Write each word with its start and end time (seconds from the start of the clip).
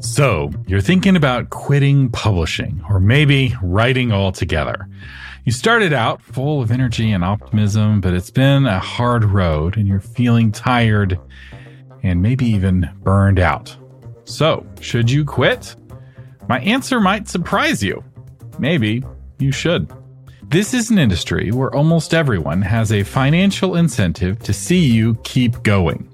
So, 0.00 0.50
you're 0.66 0.80
thinking 0.80 1.16
about 1.16 1.50
quitting 1.50 2.08
publishing 2.10 2.80
or 2.88 3.00
maybe 3.00 3.54
writing 3.60 4.12
altogether. 4.12 4.88
You 5.44 5.50
started 5.50 5.92
out 5.92 6.22
full 6.22 6.62
of 6.62 6.70
energy 6.70 7.10
and 7.10 7.24
optimism, 7.24 8.00
but 8.00 8.14
it's 8.14 8.30
been 8.30 8.66
a 8.66 8.78
hard 8.78 9.24
road 9.24 9.76
and 9.76 9.88
you're 9.88 9.98
feeling 10.00 10.52
tired 10.52 11.18
and 12.04 12.22
maybe 12.22 12.46
even 12.46 12.88
burned 13.02 13.40
out. 13.40 13.76
So, 14.24 14.64
should 14.80 15.10
you 15.10 15.24
quit? 15.24 15.74
My 16.48 16.60
answer 16.60 17.00
might 17.00 17.28
surprise 17.28 17.82
you. 17.82 18.04
Maybe 18.58 19.02
you 19.38 19.50
should. 19.50 19.92
This 20.44 20.74
is 20.74 20.90
an 20.90 20.98
industry 20.98 21.50
where 21.50 21.74
almost 21.74 22.14
everyone 22.14 22.62
has 22.62 22.92
a 22.92 23.02
financial 23.02 23.74
incentive 23.74 24.38
to 24.40 24.52
see 24.52 24.78
you 24.78 25.16
keep 25.24 25.62
going. 25.62 26.08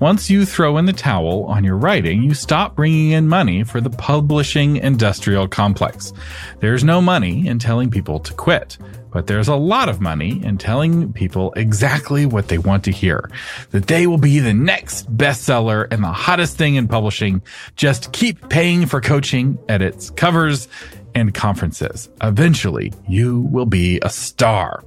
Once 0.00 0.30
you 0.30 0.44
throw 0.44 0.76
in 0.78 0.86
the 0.86 0.92
towel 0.92 1.44
on 1.44 1.64
your 1.64 1.76
writing, 1.76 2.22
you 2.22 2.34
stop 2.34 2.76
bringing 2.76 3.10
in 3.10 3.28
money 3.28 3.64
for 3.64 3.80
the 3.80 3.90
publishing 3.90 4.76
industrial 4.76 5.48
complex. 5.48 6.12
There's 6.60 6.84
no 6.84 7.00
money 7.00 7.46
in 7.46 7.58
telling 7.58 7.90
people 7.90 8.20
to 8.20 8.32
quit, 8.34 8.78
but 9.12 9.26
there's 9.26 9.48
a 9.48 9.56
lot 9.56 9.88
of 9.88 10.00
money 10.00 10.42
in 10.44 10.58
telling 10.58 11.12
people 11.12 11.52
exactly 11.54 12.26
what 12.26 12.48
they 12.48 12.58
want 12.58 12.84
to 12.84 12.92
hear. 12.92 13.30
That 13.70 13.86
they 13.86 14.06
will 14.06 14.18
be 14.18 14.38
the 14.38 14.54
next 14.54 15.14
bestseller 15.16 15.86
and 15.90 16.02
the 16.04 16.12
hottest 16.12 16.56
thing 16.56 16.74
in 16.74 16.88
publishing. 16.88 17.42
Just 17.76 18.12
keep 18.12 18.48
paying 18.48 18.86
for 18.86 19.00
coaching, 19.00 19.58
edits, 19.68 20.10
covers, 20.10 20.68
and 21.14 21.34
conferences. 21.34 22.08
Eventually, 22.22 22.92
you 23.08 23.40
will 23.50 23.66
be 23.66 23.98
a 24.02 24.10
star. 24.10 24.84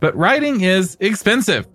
But 0.00 0.16
writing 0.16 0.60
is 0.60 0.96
expensive. 1.00 1.66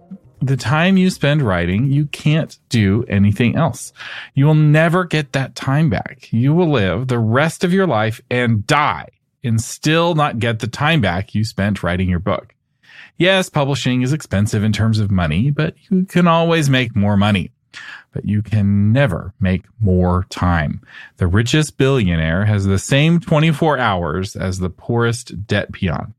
The 0.44 0.58
time 0.58 0.98
you 0.98 1.10
spend 1.10 1.42
writing, 1.42 1.92
you 1.92 2.06
can't 2.08 2.58
do 2.68 3.06
anything 3.08 3.56
else. 3.56 3.94
You 4.34 4.46
will 4.46 4.56
never 4.56 5.06
get 5.06 5.32
that 5.32 5.56
time 5.56 5.90
back. 5.90 6.32
You 6.34 6.54
will 6.54 6.70
live 6.70 7.08
the 7.08 7.20
rest 7.20 7.64
of 7.64 7.72
your 7.72 7.88
life 7.88 8.20
and 8.30 8.68
die 8.68 9.08
and 9.44 9.62
still 9.62 10.16
not 10.16 10.40
get 10.40 10.60
the 10.60 10.68
time 10.68 11.00
back 11.00 11.34
you 11.34 11.46
spent 11.46 11.82
writing 11.82 12.10
your 12.10 12.20
book. 12.20 12.54
Yes, 13.18 13.50
publishing 13.50 14.02
is 14.02 14.12
expensive 14.12 14.64
in 14.64 14.74
terms 14.74 15.00
of 15.00 15.12
money, 15.12 15.50
but 15.50 15.76
you 15.90 16.06
can 16.06 16.28
always 16.28 16.70
make 16.70 16.96
more 16.96 17.16
money 17.16 17.52
but 18.12 18.26
you 18.26 18.42
can 18.42 18.92
never 18.92 19.34
make 19.40 19.66
more 19.82 20.26
time. 20.30 20.82
The 21.18 21.28
richest 21.28 21.78
billionaire 21.78 22.46
has 22.46 22.66
the 22.66 22.78
same 22.78 23.20
24 23.20 23.80
hours 23.80 24.36
as 24.36 24.60
the 24.60 24.70
poorest 24.70 25.48
debt 25.48 25.72
peon. 25.72 26.14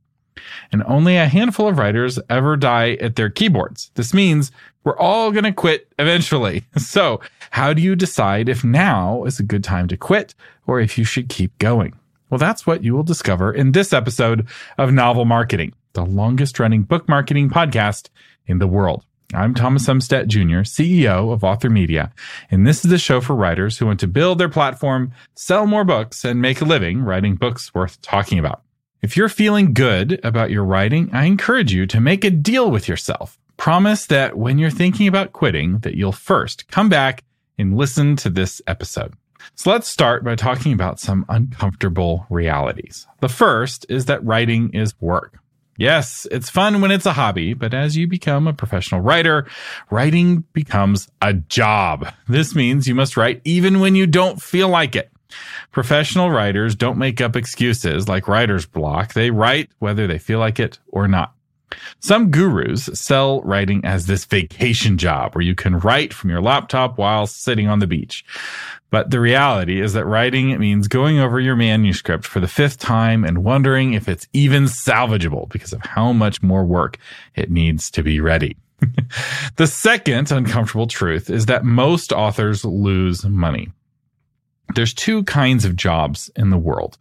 And 0.72 0.82
only 0.84 1.16
a 1.16 1.26
handful 1.26 1.68
of 1.68 1.78
writers 1.78 2.18
ever 2.28 2.56
die 2.56 2.92
at 2.94 3.16
their 3.16 3.30
keyboards. 3.30 3.90
This 3.94 4.14
means 4.14 4.50
we're 4.84 4.98
all 4.98 5.32
going 5.32 5.44
to 5.44 5.52
quit 5.52 5.88
eventually. 5.98 6.64
So 6.78 7.20
how 7.50 7.72
do 7.72 7.80
you 7.82 7.96
decide 7.96 8.48
if 8.48 8.62
now 8.64 9.24
is 9.24 9.40
a 9.40 9.44
good 9.44 9.64
time 9.64 9.88
to 9.88 9.96
quit 9.96 10.34
or 10.66 10.80
if 10.80 10.98
you 10.98 11.04
should 11.04 11.28
keep 11.28 11.56
going? 11.58 11.94
Well, 12.30 12.38
that's 12.38 12.66
what 12.66 12.82
you 12.82 12.94
will 12.94 13.02
discover 13.02 13.52
in 13.52 13.72
this 13.72 13.92
episode 13.92 14.46
of 14.76 14.92
Novel 14.92 15.24
Marketing, 15.24 15.72
the 15.92 16.04
longest 16.04 16.58
running 16.58 16.82
book 16.82 17.08
marketing 17.08 17.48
podcast 17.50 18.08
in 18.46 18.58
the 18.58 18.66
world. 18.66 19.04
I'm 19.32 19.54
Thomas 19.54 19.86
Umstattd 19.86 20.28
Jr., 20.28 20.62
CEO 20.62 21.32
of 21.32 21.42
Author 21.42 21.70
Media, 21.70 22.12
and 22.50 22.66
this 22.66 22.84
is 22.84 22.90
the 22.90 22.98
show 22.98 23.20
for 23.20 23.34
writers 23.34 23.78
who 23.78 23.86
want 23.86 24.00
to 24.00 24.06
build 24.06 24.38
their 24.38 24.48
platform, 24.48 25.12
sell 25.34 25.66
more 25.66 25.84
books, 25.84 26.24
and 26.24 26.40
make 26.40 26.60
a 26.60 26.64
living 26.64 27.02
writing 27.02 27.34
books 27.34 27.74
worth 27.74 28.00
talking 28.00 28.38
about. 28.38 28.62
If 29.04 29.18
you're 29.18 29.28
feeling 29.28 29.74
good 29.74 30.18
about 30.24 30.50
your 30.50 30.64
writing, 30.64 31.10
I 31.12 31.26
encourage 31.26 31.74
you 31.74 31.86
to 31.88 32.00
make 32.00 32.24
a 32.24 32.30
deal 32.30 32.70
with 32.70 32.88
yourself. 32.88 33.38
Promise 33.58 34.06
that 34.06 34.38
when 34.38 34.56
you're 34.56 34.70
thinking 34.70 35.06
about 35.06 35.34
quitting, 35.34 35.80
that 35.80 35.94
you'll 35.94 36.10
first 36.10 36.66
come 36.68 36.88
back 36.88 37.22
and 37.58 37.76
listen 37.76 38.16
to 38.16 38.30
this 38.30 38.62
episode. 38.66 39.12
So 39.56 39.70
let's 39.70 39.88
start 39.88 40.24
by 40.24 40.36
talking 40.36 40.72
about 40.72 41.00
some 41.00 41.26
uncomfortable 41.28 42.24
realities. 42.30 43.06
The 43.20 43.28
first 43.28 43.84
is 43.90 44.06
that 44.06 44.24
writing 44.24 44.70
is 44.72 44.98
work. 45.02 45.38
Yes, 45.76 46.26
it's 46.30 46.48
fun 46.48 46.80
when 46.80 46.90
it's 46.90 47.04
a 47.04 47.12
hobby, 47.12 47.52
but 47.52 47.74
as 47.74 47.98
you 47.98 48.08
become 48.08 48.46
a 48.46 48.54
professional 48.54 49.02
writer, 49.02 49.46
writing 49.90 50.44
becomes 50.54 51.10
a 51.20 51.34
job. 51.34 52.08
This 52.26 52.54
means 52.54 52.88
you 52.88 52.94
must 52.94 53.18
write 53.18 53.42
even 53.44 53.80
when 53.80 53.96
you 53.96 54.06
don't 54.06 54.40
feel 54.40 54.70
like 54.70 54.96
it. 54.96 55.10
Professional 55.72 56.30
writers 56.30 56.74
don't 56.74 56.98
make 56.98 57.20
up 57.20 57.36
excuses 57.36 58.08
like 58.08 58.28
writer's 58.28 58.66
block. 58.66 59.12
They 59.12 59.30
write 59.30 59.70
whether 59.78 60.06
they 60.06 60.18
feel 60.18 60.38
like 60.38 60.60
it 60.60 60.78
or 60.88 61.08
not. 61.08 61.34
Some 62.00 62.30
gurus 62.30 62.84
sell 62.94 63.40
writing 63.42 63.84
as 63.84 64.06
this 64.06 64.24
vacation 64.24 64.98
job 64.98 65.34
where 65.34 65.42
you 65.42 65.54
can 65.54 65.78
write 65.78 66.12
from 66.12 66.30
your 66.30 66.40
laptop 66.40 66.98
while 66.98 67.26
sitting 67.26 67.68
on 67.68 67.78
the 67.78 67.86
beach. 67.86 68.24
But 68.90 69.10
the 69.10 69.18
reality 69.18 69.80
is 69.80 69.92
that 69.94 70.06
writing 70.06 70.56
means 70.60 70.86
going 70.86 71.18
over 71.18 71.40
your 71.40 71.56
manuscript 71.56 72.24
for 72.24 72.38
the 72.38 72.46
fifth 72.46 72.78
time 72.78 73.24
and 73.24 73.44
wondering 73.44 73.94
if 73.94 74.08
it's 74.08 74.28
even 74.32 74.64
salvageable 74.64 75.48
because 75.48 75.72
of 75.72 75.80
how 75.80 76.12
much 76.12 76.42
more 76.42 76.64
work 76.64 76.98
it 77.34 77.50
needs 77.50 77.90
to 77.92 78.02
be 78.02 78.20
ready. 78.20 78.56
the 79.56 79.66
second 79.66 80.30
uncomfortable 80.30 80.86
truth 80.86 81.30
is 81.30 81.46
that 81.46 81.64
most 81.64 82.12
authors 82.12 82.64
lose 82.64 83.24
money. 83.24 83.72
There's 84.74 84.94
two 84.94 85.24
kinds 85.24 85.64
of 85.64 85.76
jobs 85.76 86.30
in 86.36 86.50
the 86.50 86.58
world. 86.58 86.96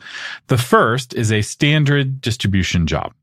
The 0.47 0.57
first 0.57 1.13
is 1.13 1.31
a 1.31 1.41
standard 1.41 2.21
distribution 2.21 2.87
job. 2.87 3.13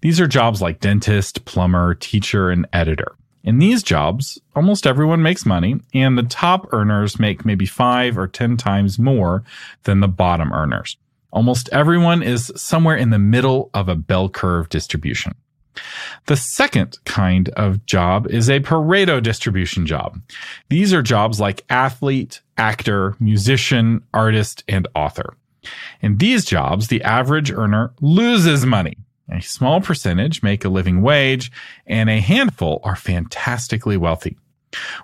These 0.00 0.20
are 0.20 0.26
jobs 0.26 0.62
like 0.62 0.80
dentist, 0.80 1.44
plumber, 1.44 1.94
teacher, 1.94 2.50
and 2.50 2.66
editor. 2.72 3.16
In 3.42 3.58
these 3.58 3.82
jobs, 3.82 4.38
almost 4.54 4.86
everyone 4.86 5.22
makes 5.22 5.46
money, 5.46 5.80
and 5.94 6.18
the 6.18 6.22
top 6.22 6.72
earners 6.72 7.18
make 7.18 7.44
maybe 7.44 7.66
five 7.66 8.18
or 8.18 8.26
10 8.26 8.56
times 8.56 8.98
more 8.98 9.44
than 9.84 10.00
the 10.00 10.08
bottom 10.08 10.52
earners. 10.52 10.96
Almost 11.32 11.68
everyone 11.70 12.22
is 12.22 12.52
somewhere 12.56 12.96
in 12.96 13.10
the 13.10 13.18
middle 13.18 13.70
of 13.72 13.88
a 13.88 13.94
bell 13.94 14.28
curve 14.28 14.68
distribution. 14.68 15.34
The 16.26 16.36
second 16.36 16.98
kind 17.04 17.48
of 17.50 17.84
job 17.86 18.26
is 18.28 18.48
a 18.48 18.60
Pareto 18.60 19.22
distribution 19.22 19.86
job. 19.86 20.20
These 20.68 20.92
are 20.92 21.02
jobs 21.02 21.40
like 21.40 21.64
athlete, 21.70 22.40
actor, 22.56 23.16
musician, 23.20 24.02
artist, 24.12 24.64
and 24.68 24.88
author. 24.94 25.34
In 26.00 26.16
these 26.18 26.44
jobs, 26.44 26.88
the 26.88 27.02
average 27.02 27.52
earner 27.52 27.92
loses 28.00 28.64
money 28.64 28.96
a 29.30 29.40
small 29.40 29.80
percentage 29.80 30.42
make 30.42 30.64
a 30.64 30.68
living 30.68 31.02
wage, 31.02 31.52
and 31.86 32.10
a 32.10 32.20
handful 32.20 32.80
are 32.82 32.96
fantastically 32.96 33.96
wealthy. 33.96 34.36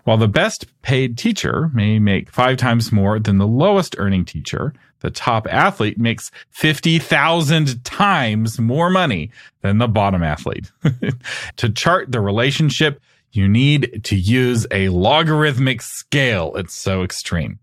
While 0.05 0.17
the 0.17 0.29
best 0.29 0.67
paid 0.83 1.19
teacher 1.19 1.71
may 1.75 1.99
make 1.99 2.31
five 2.31 2.57
times 2.57 2.93
more 2.93 3.19
than 3.19 3.39
the 3.39 3.47
lowest 3.47 3.97
earning 3.99 4.25
teacher, 4.25 4.73
the 5.01 5.11
top 5.11 5.47
athlete 5.51 5.99
makes 5.99 6.31
50,000 6.51 7.85
times 7.85 8.59
more 8.59 8.91
money 8.91 9.31
than 9.63 9.79
the 9.79 9.89
bottom 9.89 10.23
athlete. 10.23 10.71
to 11.57 11.71
chart 11.71 12.13
the 12.13 12.21
relationship, 12.21 13.01
you 13.33 13.49
need 13.49 14.03
to 14.05 14.17
use 14.17 14.67
a 14.71 14.89
logarithmic 14.89 15.83
scale. 15.83 16.55
It's 16.57 16.75
so 16.75 17.03
extreme. 17.03 17.59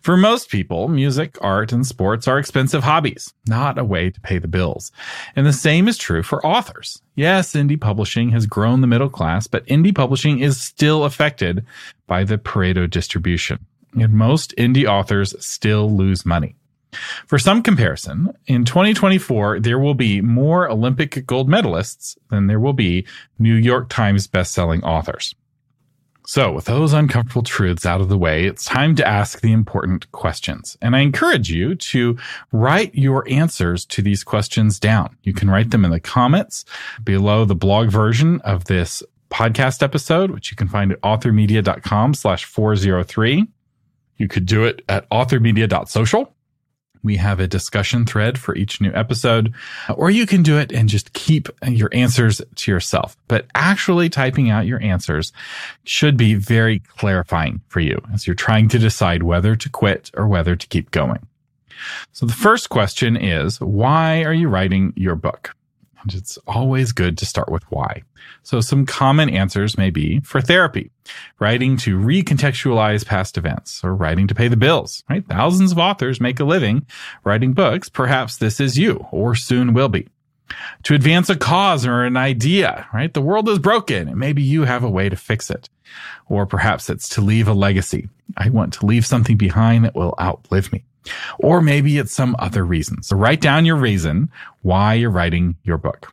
For 0.00 0.16
most 0.16 0.48
people, 0.48 0.88
music, 0.88 1.36
art, 1.40 1.72
and 1.72 1.86
sports 1.86 2.28
are 2.28 2.38
expensive 2.38 2.84
hobbies, 2.84 3.34
not 3.48 3.78
a 3.78 3.84
way 3.84 4.10
to 4.10 4.20
pay 4.20 4.38
the 4.38 4.48
bills. 4.48 4.92
And 5.34 5.44
the 5.44 5.52
same 5.52 5.88
is 5.88 5.98
true 5.98 6.22
for 6.22 6.44
authors. 6.46 7.02
Yes, 7.14 7.52
indie 7.54 7.80
publishing 7.80 8.30
has 8.30 8.46
grown 8.46 8.80
the 8.80 8.86
middle 8.86 9.08
class, 9.08 9.46
but 9.46 9.66
indie 9.66 9.94
publishing 9.94 10.38
is 10.38 10.60
still 10.60 11.04
affected 11.04 11.64
by 12.06 12.24
the 12.24 12.38
Pareto 12.38 12.88
distribution. 12.88 13.66
And 13.98 14.12
most 14.12 14.54
indie 14.56 14.86
authors 14.86 15.34
still 15.44 15.90
lose 15.90 16.24
money. 16.24 16.54
For 17.26 17.38
some 17.38 17.62
comparison, 17.62 18.32
in 18.46 18.64
2024, 18.64 19.60
there 19.60 19.78
will 19.78 19.94
be 19.94 20.20
more 20.20 20.70
Olympic 20.70 21.26
gold 21.26 21.48
medalists 21.48 22.16
than 22.30 22.46
there 22.46 22.60
will 22.60 22.72
be 22.72 23.06
New 23.38 23.54
York 23.54 23.88
Times 23.88 24.26
bestselling 24.28 24.82
authors. 24.82 25.34
So, 26.28 26.50
with 26.50 26.64
those 26.64 26.92
uncomfortable 26.92 27.44
truths 27.44 27.86
out 27.86 28.00
of 28.00 28.08
the 28.08 28.18
way, 28.18 28.46
it's 28.46 28.64
time 28.64 28.96
to 28.96 29.06
ask 29.06 29.40
the 29.40 29.52
important 29.52 30.10
questions. 30.10 30.76
And 30.82 30.96
I 30.96 31.00
encourage 31.00 31.50
you 31.50 31.76
to 31.76 32.18
write 32.50 32.92
your 32.96 33.24
answers 33.28 33.84
to 33.86 34.02
these 34.02 34.24
questions 34.24 34.80
down. 34.80 35.16
You 35.22 35.32
can 35.32 35.48
write 35.48 35.70
them 35.70 35.84
in 35.84 35.92
the 35.92 36.00
comments 36.00 36.64
below 37.04 37.44
the 37.44 37.54
blog 37.54 37.90
version 37.90 38.40
of 38.40 38.64
this 38.64 39.04
podcast 39.30 39.84
episode, 39.84 40.32
which 40.32 40.50
you 40.50 40.56
can 40.56 40.68
find 40.68 40.90
at 40.90 41.00
authormedia.com 41.02 42.14
slash 42.14 42.44
403. 42.44 43.46
You 44.16 44.28
could 44.28 44.46
do 44.46 44.64
it 44.64 44.82
at 44.88 45.08
authormedia.social 45.10 46.35
we 47.06 47.16
have 47.16 47.40
a 47.40 47.46
discussion 47.46 48.04
thread 48.04 48.36
for 48.38 48.54
each 48.54 48.80
new 48.80 48.92
episode, 48.92 49.54
or 49.94 50.10
you 50.10 50.26
can 50.26 50.42
do 50.42 50.58
it 50.58 50.72
and 50.72 50.90
just 50.90 51.14
keep 51.14 51.48
your 51.66 51.88
answers 51.92 52.42
to 52.56 52.70
yourself. 52.70 53.16
But 53.28 53.46
actually 53.54 54.10
typing 54.10 54.50
out 54.50 54.66
your 54.66 54.82
answers 54.82 55.32
should 55.84 56.18
be 56.18 56.34
very 56.34 56.80
clarifying 56.80 57.62
for 57.68 57.80
you 57.80 58.02
as 58.12 58.26
you're 58.26 58.34
trying 58.34 58.68
to 58.68 58.78
decide 58.78 59.22
whether 59.22 59.56
to 59.56 59.70
quit 59.70 60.10
or 60.14 60.28
whether 60.28 60.54
to 60.54 60.66
keep 60.66 60.90
going. 60.90 61.26
So 62.12 62.26
the 62.26 62.32
first 62.32 62.68
question 62.68 63.16
is, 63.16 63.60
why 63.60 64.22
are 64.24 64.34
you 64.34 64.48
writing 64.48 64.92
your 64.96 65.14
book? 65.14 65.55
It's 66.14 66.38
always 66.46 66.92
good 66.92 67.18
to 67.18 67.26
start 67.26 67.50
with 67.50 67.64
why. 67.70 68.02
So 68.42 68.60
some 68.60 68.86
common 68.86 69.28
answers 69.30 69.78
may 69.78 69.90
be 69.90 70.20
for 70.20 70.40
therapy, 70.40 70.90
writing 71.38 71.76
to 71.78 71.98
recontextualize 71.98 73.06
past 73.06 73.36
events 73.36 73.82
or 73.84 73.94
writing 73.94 74.26
to 74.28 74.34
pay 74.34 74.48
the 74.48 74.56
bills, 74.56 75.04
right? 75.08 75.26
Thousands 75.26 75.72
of 75.72 75.78
authors 75.78 76.20
make 76.20 76.40
a 76.40 76.44
living 76.44 76.86
writing 77.24 77.52
books. 77.52 77.88
Perhaps 77.88 78.36
this 78.36 78.60
is 78.60 78.78
you 78.78 79.06
or 79.10 79.34
soon 79.34 79.74
will 79.74 79.88
be. 79.88 80.08
To 80.84 80.94
advance 80.94 81.28
a 81.28 81.36
cause 81.36 81.84
or 81.84 82.04
an 82.04 82.16
idea, 82.16 82.86
right? 82.94 83.12
The 83.12 83.20
world 83.20 83.48
is 83.48 83.58
broken 83.58 84.08
and 84.08 84.16
maybe 84.18 84.42
you 84.42 84.62
have 84.62 84.84
a 84.84 84.90
way 84.90 85.08
to 85.08 85.16
fix 85.16 85.50
it. 85.50 85.68
Or 86.28 86.46
perhaps 86.46 86.88
it's 86.88 87.08
to 87.10 87.20
leave 87.20 87.48
a 87.48 87.52
legacy. 87.52 88.08
I 88.36 88.50
want 88.50 88.72
to 88.74 88.86
leave 88.86 89.06
something 89.06 89.36
behind 89.36 89.84
that 89.84 89.94
will 89.94 90.14
outlive 90.20 90.72
me. 90.72 90.84
Or 91.38 91.60
maybe 91.60 91.98
it's 91.98 92.12
some 92.12 92.36
other 92.38 92.64
reason. 92.64 93.02
So 93.02 93.16
write 93.16 93.40
down 93.40 93.64
your 93.64 93.76
reason 93.76 94.30
why 94.62 94.94
you're 94.94 95.10
writing 95.10 95.56
your 95.62 95.78
book. 95.78 96.12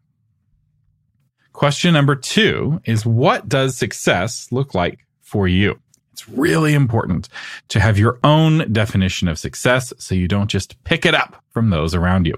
Question 1.54 1.94
number 1.94 2.16
two 2.16 2.81
is 2.86 3.06
what 3.06 3.48
does 3.48 3.78
success 3.78 4.48
look 4.51 4.74
like 4.74 5.06
for 5.22 5.48
you? 5.48 5.80
It's 6.12 6.30
really 6.30 6.74
important 6.74 7.28
to 7.69 7.80
have 7.80 7.98
your 7.98 8.19
own 8.24 8.72
definition 8.72 9.28
of 9.28 9.40
success 9.40 9.92
so 9.98 10.13
you 10.13 10.28
don't 10.28 10.50
just 10.50 10.81
pick 10.84 11.06
it 11.06 11.16
up 11.16 11.44
from 11.51 11.72
those 11.72 11.96
around 11.96 12.28
you, 12.28 12.36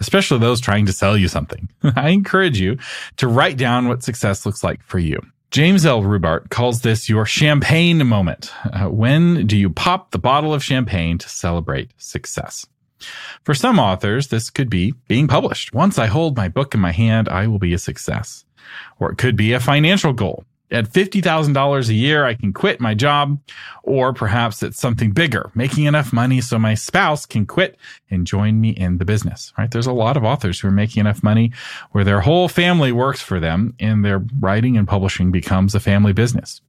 especially 0.00 0.38
those 0.38 0.60
trying 0.60 0.86
to 0.86 0.92
sell 0.92 1.16
you 1.16 1.28
something. 1.28 1.68
I 1.82 2.10
encourage 2.10 2.58
you 2.58 2.78
to 3.16 3.28
write 3.28 3.58
down 3.58 3.88
what 3.88 4.02
success 4.02 4.46
looks 4.46 4.64
like 4.64 4.82
for 4.82 4.98
you. 4.98 5.20
James 5.50 5.84
L. 5.84 6.02
Rubart 6.02 6.48
calls 6.48 6.82
this 6.82 7.08
your 7.08 7.26
champagne 7.26 8.06
moment. 8.06 8.52
Uh, 8.72 8.88
when 8.88 9.48
do 9.48 9.56
you 9.56 9.68
pop 9.68 10.12
the 10.12 10.18
bottle 10.18 10.54
of 10.54 10.62
champagne 10.62 11.18
to 11.18 11.28
celebrate 11.28 11.90
success? 11.96 12.66
For 13.42 13.52
some 13.52 13.80
authors, 13.80 14.28
this 14.28 14.48
could 14.48 14.70
be 14.70 14.94
being 15.08 15.26
published. 15.26 15.74
Once 15.74 15.98
I 15.98 16.06
hold 16.06 16.36
my 16.36 16.46
book 16.46 16.72
in 16.72 16.80
my 16.80 16.92
hand, 16.92 17.28
I 17.28 17.48
will 17.48 17.58
be 17.58 17.74
a 17.74 17.78
success. 17.78 18.44
Or 19.00 19.10
it 19.10 19.18
could 19.18 19.34
be 19.34 19.52
a 19.52 19.58
financial 19.58 20.12
goal 20.12 20.44
at 20.70 20.86
$50,000 20.86 21.88
a 21.88 21.94
year, 21.94 22.24
I 22.24 22.34
can 22.34 22.52
quit 22.52 22.80
my 22.80 22.94
job. 22.94 23.38
Or 23.82 24.12
perhaps 24.12 24.62
it's 24.62 24.78
something 24.78 25.10
bigger, 25.10 25.50
making 25.54 25.84
enough 25.84 26.12
money 26.12 26.40
so 26.40 26.58
my 26.58 26.74
spouse 26.74 27.26
can 27.26 27.46
quit 27.46 27.76
and 28.10 28.26
join 28.26 28.60
me 28.60 28.70
in 28.70 28.98
the 28.98 29.04
business, 29.04 29.52
right? 29.58 29.70
There's 29.70 29.86
a 29.86 29.92
lot 29.92 30.16
of 30.16 30.24
authors 30.24 30.60
who 30.60 30.68
are 30.68 30.72
making 30.72 31.00
enough 31.00 31.22
money 31.22 31.52
where 31.90 32.04
their 32.04 32.20
whole 32.20 32.48
family 32.48 32.92
works 32.92 33.20
for 33.20 33.40
them 33.40 33.74
and 33.80 34.04
their 34.04 34.24
writing 34.38 34.76
and 34.76 34.86
publishing 34.86 35.32
becomes 35.32 35.74
a 35.74 35.80
family 35.80 36.12
business. 36.12 36.60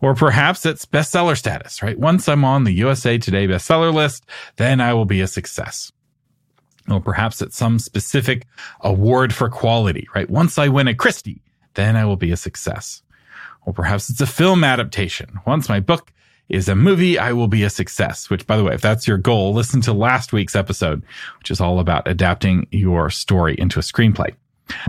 Or 0.00 0.14
perhaps 0.14 0.64
it's 0.64 0.86
bestseller 0.86 1.36
status, 1.36 1.82
right? 1.82 1.98
Once 1.98 2.28
I'm 2.28 2.44
on 2.44 2.64
the 2.64 2.72
USA 2.72 3.18
Today 3.18 3.46
bestseller 3.46 3.92
list, 3.92 4.24
then 4.56 4.80
I 4.80 4.94
will 4.94 5.04
be 5.04 5.20
a 5.20 5.26
success. 5.26 5.92
Or 6.90 7.00
perhaps 7.00 7.42
it's 7.42 7.56
some 7.56 7.78
specific 7.78 8.46
award 8.80 9.34
for 9.34 9.50
quality, 9.50 10.08
right? 10.14 10.28
Once 10.28 10.58
I 10.58 10.68
win 10.68 10.88
a 10.88 10.94
Christy, 10.94 11.42
then 11.74 11.96
I 11.96 12.06
will 12.06 12.16
be 12.16 12.32
a 12.32 12.36
success. 12.36 13.02
Or 13.66 13.72
perhaps 13.72 14.08
it's 14.08 14.20
a 14.20 14.26
film 14.26 14.64
adaptation. 14.64 15.40
Once 15.46 15.68
my 15.68 15.80
book 15.80 16.12
is 16.48 16.68
a 16.68 16.74
movie, 16.74 17.18
I 17.18 17.32
will 17.32 17.48
be 17.48 17.62
a 17.62 17.70
success. 17.70 18.30
Which, 18.30 18.46
by 18.46 18.56
the 18.56 18.64
way, 18.64 18.74
if 18.74 18.80
that's 18.80 19.06
your 19.06 19.18
goal, 19.18 19.52
listen 19.52 19.80
to 19.82 19.92
last 19.92 20.32
week's 20.32 20.56
episode, 20.56 21.02
which 21.38 21.50
is 21.50 21.60
all 21.60 21.78
about 21.78 22.08
adapting 22.08 22.66
your 22.70 23.10
story 23.10 23.54
into 23.58 23.78
a 23.78 23.82
screenplay. 23.82 24.34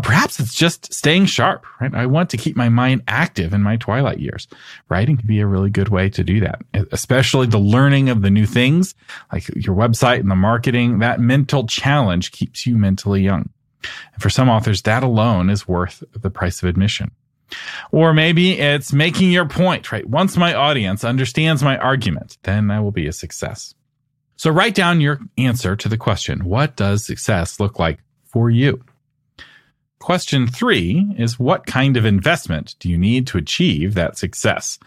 Perhaps 0.04 0.40
it's 0.40 0.54
just 0.54 0.94
staying 0.94 1.26
sharp, 1.26 1.66
right? 1.80 1.94
I 1.94 2.06
want 2.06 2.30
to 2.32 2.38
keep 2.38 2.58
my 2.58 2.70
mind 2.70 3.04
active 3.08 3.54
in 3.54 3.62
my 3.64 3.78
twilight 3.78 4.20
years. 4.20 4.48
Writing 4.90 5.18
can 5.18 5.28
be 5.28 5.40
a 5.40 5.48
really 5.48 5.70
good 5.70 5.90
way 5.90 6.10
to 6.10 6.24
do 6.24 6.42
that, 6.42 6.62
especially 6.92 7.48
the 7.48 7.60
learning 7.60 8.10
of 8.10 8.22
the 8.22 8.30
new 8.30 8.46
things, 8.46 8.94
like 9.32 9.48
your 9.56 9.76
website 9.76 10.20
and 10.20 10.30
the 10.30 10.36
marketing. 10.36 11.00
That 11.00 11.22
mental 11.22 11.66
challenge 11.66 12.32
keeps 12.32 12.66
you 12.66 12.78
mentally 12.78 13.22
young. 13.22 13.50
And 14.14 14.22
for 14.22 14.30
some 14.30 14.50
authors, 14.50 14.82
that 14.82 15.04
alone 15.04 15.50
is 15.50 15.68
worth 15.68 16.04
the 16.12 16.30
price 16.30 16.62
of 16.62 16.68
admission. 16.68 17.12
Or 17.92 18.14
maybe 18.14 18.60
it's 18.60 18.94
making 18.94 19.32
your 19.32 19.48
point, 19.48 19.92
right? 19.92 20.08
Once 20.08 20.38
my 20.38 20.54
audience 20.54 21.04
understands 21.04 21.64
my 21.64 21.78
argument, 21.78 22.38
then 22.44 22.72
I 22.72 22.80
will 22.80 22.92
be 22.92 23.08
a 23.08 23.14
success. 23.14 23.74
So 24.38 24.52
write 24.52 24.76
down 24.76 25.02
your 25.02 25.20
answer 25.38 25.76
to 25.76 25.90
the 25.90 25.98
question, 25.98 26.46
what 26.46 26.76
does 26.76 27.06
success 27.06 27.60
look 27.60 27.78
like 27.78 28.00
for 28.24 28.50
you? 28.50 28.84
Question 30.00 30.48
three 30.48 31.14
is 31.18 31.38
what 31.38 31.66
kind 31.66 31.98
of 31.98 32.06
investment 32.06 32.76
do 32.80 32.88
you 32.88 32.98
need 32.98 33.28
to 33.28 33.38
achieve 33.38 33.96
that 33.96 34.18
success? 34.18 34.80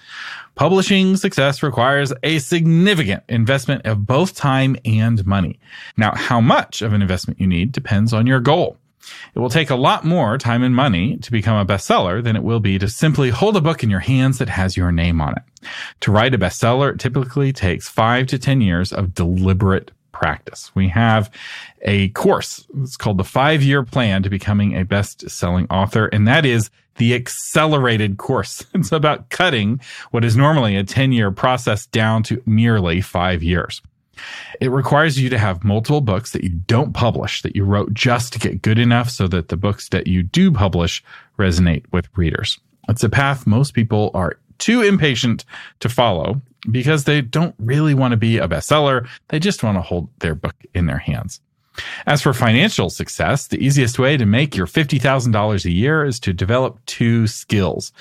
Publishing 0.54 1.18
success 1.18 1.62
requires 1.62 2.14
a 2.22 2.38
significant 2.38 3.22
investment 3.28 3.84
of 3.84 4.06
both 4.06 4.34
time 4.34 4.74
and 4.86 5.26
money. 5.26 5.60
Now, 5.98 6.14
how 6.14 6.40
much 6.40 6.80
of 6.80 6.94
an 6.94 7.02
investment 7.02 7.38
you 7.38 7.46
need 7.46 7.72
depends 7.72 8.14
on 8.14 8.26
your 8.26 8.40
goal. 8.40 8.78
It 9.34 9.38
will 9.38 9.50
take 9.50 9.70
a 9.70 9.76
lot 9.76 10.04
more 10.04 10.38
time 10.38 10.62
and 10.62 10.74
money 10.74 11.16
to 11.18 11.32
become 11.32 11.56
a 11.56 11.66
bestseller 11.66 12.22
than 12.22 12.36
it 12.36 12.42
will 12.42 12.60
be 12.60 12.78
to 12.78 12.88
simply 12.88 13.30
hold 13.30 13.56
a 13.56 13.60
book 13.60 13.82
in 13.82 13.90
your 13.90 14.00
hands 14.00 14.38
that 14.38 14.48
has 14.48 14.76
your 14.76 14.92
name 14.92 15.20
on 15.20 15.34
it. 15.34 15.42
To 16.00 16.12
write 16.12 16.34
a 16.34 16.38
bestseller 16.38 16.98
typically 16.98 17.52
takes 17.52 17.88
five 17.88 18.26
to 18.28 18.38
10 18.38 18.60
years 18.60 18.92
of 18.92 19.14
deliberate 19.14 19.90
practice. 20.12 20.70
We 20.74 20.88
have 20.88 21.30
a 21.82 22.10
course. 22.10 22.66
It's 22.80 22.96
called 22.96 23.18
the 23.18 23.24
five 23.24 23.62
year 23.62 23.82
plan 23.82 24.22
to 24.22 24.30
becoming 24.30 24.76
a 24.76 24.84
best 24.84 25.28
selling 25.28 25.66
author. 25.68 26.06
And 26.06 26.28
that 26.28 26.46
is 26.46 26.70
the 26.96 27.14
accelerated 27.14 28.18
course. 28.18 28.64
It's 28.74 28.92
about 28.92 29.30
cutting 29.30 29.80
what 30.10 30.24
is 30.24 30.36
normally 30.36 30.76
a 30.76 30.84
10 30.84 31.12
year 31.12 31.30
process 31.30 31.86
down 31.86 32.22
to 32.24 32.42
merely 32.46 33.00
five 33.00 33.42
years. 33.42 33.82
It 34.60 34.70
requires 34.70 35.18
you 35.20 35.28
to 35.30 35.38
have 35.38 35.64
multiple 35.64 36.00
books 36.00 36.32
that 36.32 36.44
you 36.44 36.50
don't 36.50 36.92
publish, 36.92 37.42
that 37.42 37.56
you 37.56 37.64
wrote 37.64 37.92
just 37.94 38.32
to 38.34 38.38
get 38.38 38.62
good 38.62 38.78
enough 38.78 39.10
so 39.10 39.26
that 39.28 39.48
the 39.48 39.56
books 39.56 39.88
that 39.90 40.06
you 40.06 40.22
do 40.22 40.52
publish 40.52 41.02
resonate 41.38 41.84
with 41.92 42.08
readers. 42.16 42.58
It's 42.88 43.04
a 43.04 43.08
path 43.08 43.46
most 43.46 43.74
people 43.74 44.10
are 44.14 44.38
too 44.58 44.82
impatient 44.82 45.44
to 45.80 45.88
follow 45.88 46.40
because 46.70 47.04
they 47.04 47.20
don't 47.20 47.54
really 47.58 47.94
want 47.94 48.12
to 48.12 48.16
be 48.16 48.38
a 48.38 48.48
bestseller. 48.48 49.08
They 49.28 49.38
just 49.38 49.62
want 49.62 49.76
to 49.76 49.82
hold 49.82 50.08
their 50.20 50.34
book 50.34 50.54
in 50.74 50.86
their 50.86 50.98
hands. 50.98 51.40
As 52.06 52.22
for 52.22 52.34
financial 52.34 52.90
success, 52.90 53.46
the 53.46 53.64
easiest 53.64 53.98
way 53.98 54.16
to 54.16 54.26
make 54.26 54.56
your 54.56 54.66
$50,000 54.66 55.64
a 55.64 55.70
year 55.70 56.04
is 56.04 56.20
to 56.20 56.32
develop 56.32 56.84
two 56.86 57.26
skills. 57.26 57.92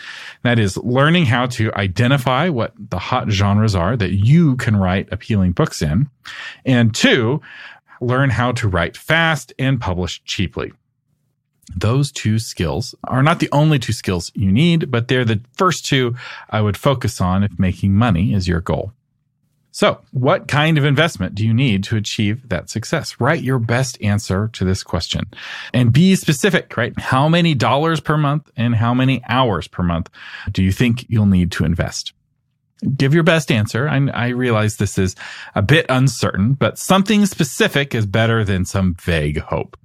That 0.44 0.60
is 0.60 0.78
learning 0.78 1.28
how 1.28 1.46
to 1.48 1.74
identify 1.76 2.50
what 2.50 2.74
the 2.78 3.00
hot 3.00 3.30
genres 3.30 3.76
are 3.76 3.96
that 3.96 4.12
you 4.12 4.56
can 4.58 4.76
write 4.76 5.12
appealing 5.12 5.54
books 5.54 5.82
in. 5.82 6.10
And 6.66 6.94
two, 6.94 7.42
learn 8.02 8.30
how 8.30 8.52
to 8.54 8.68
write 8.68 8.98
fast 8.98 9.54
and 9.58 9.80
publish 9.80 10.22
cheaply. 10.26 10.74
Those 11.76 12.12
two 12.12 12.40
skills 12.40 12.96
are 13.06 13.24
not 13.24 13.40
the 13.40 13.50
only 13.52 13.80
two 13.80 13.94
skills 13.94 14.32
you 14.36 14.52
need, 14.52 14.92
but 14.92 15.08
they're 15.08 15.24
the 15.24 15.42
first 15.54 15.86
two 15.86 16.16
I 16.50 16.60
would 16.60 16.76
focus 16.76 17.22
on 17.22 17.44
if 17.44 17.58
making 17.58 17.94
money 17.94 18.34
is 18.34 18.48
your 18.48 18.60
goal. 18.60 18.92
So, 19.74 20.02
what 20.12 20.50
kind 20.50 20.78
of 20.78 20.84
investment 20.84 21.34
do 21.34 21.46
you 21.46 21.54
need 21.54 21.86
to 21.86 21.96
achieve 21.96 22.50
that 22.50 22.70
success? 22.70 23.22
Write 23.22 23.42
your 23.42 23.58
best 23.58 24.01
answer 24.01 24.50
to 24.50 24.66
this 24.66 24.84
question 24.84 25.24
and 25.74 25.94
be 25.94 26.16
specific, 26.16 26.75
right? 26.75 26.98
How 27.00 27.30
many 27.30 27.54
dollars 27.56 28.01
per 28.01 28.18
month 28.18 28.51
and 28.58 28.75
how 28.75 28.94
many 28.94 29.24
hours 29.30 29.70
per 29.70 29.82
month 29.82 30.10
do 30.51 30.62
you 30.62 30.74
think 30.74 31.06
you'll 31.08 31.25
need 31.25 31.54
to 31.54 31.63
invest? 31.63 32.12
Give 32.98 33.13
your 33.13 33.24
best 33.24 33.50
answer. 33.50 33.88
I, 33.88 34.06
I 34.13 34.28
realize 34.30 34.75
this 34.75 34.98
is 34.98 35.16
a 35.56 35.62
bit 35.62 35.86
uncertain, 35.88 36.54
but 36.54 36.78
something 36.78 37.25
specific 37.25 37.96
is 37.96 38.06
better 38.06 38.44
than 38.44 38.66
some 38.66 38.96
vague 38.96 39.40
hope. 39.40 39.78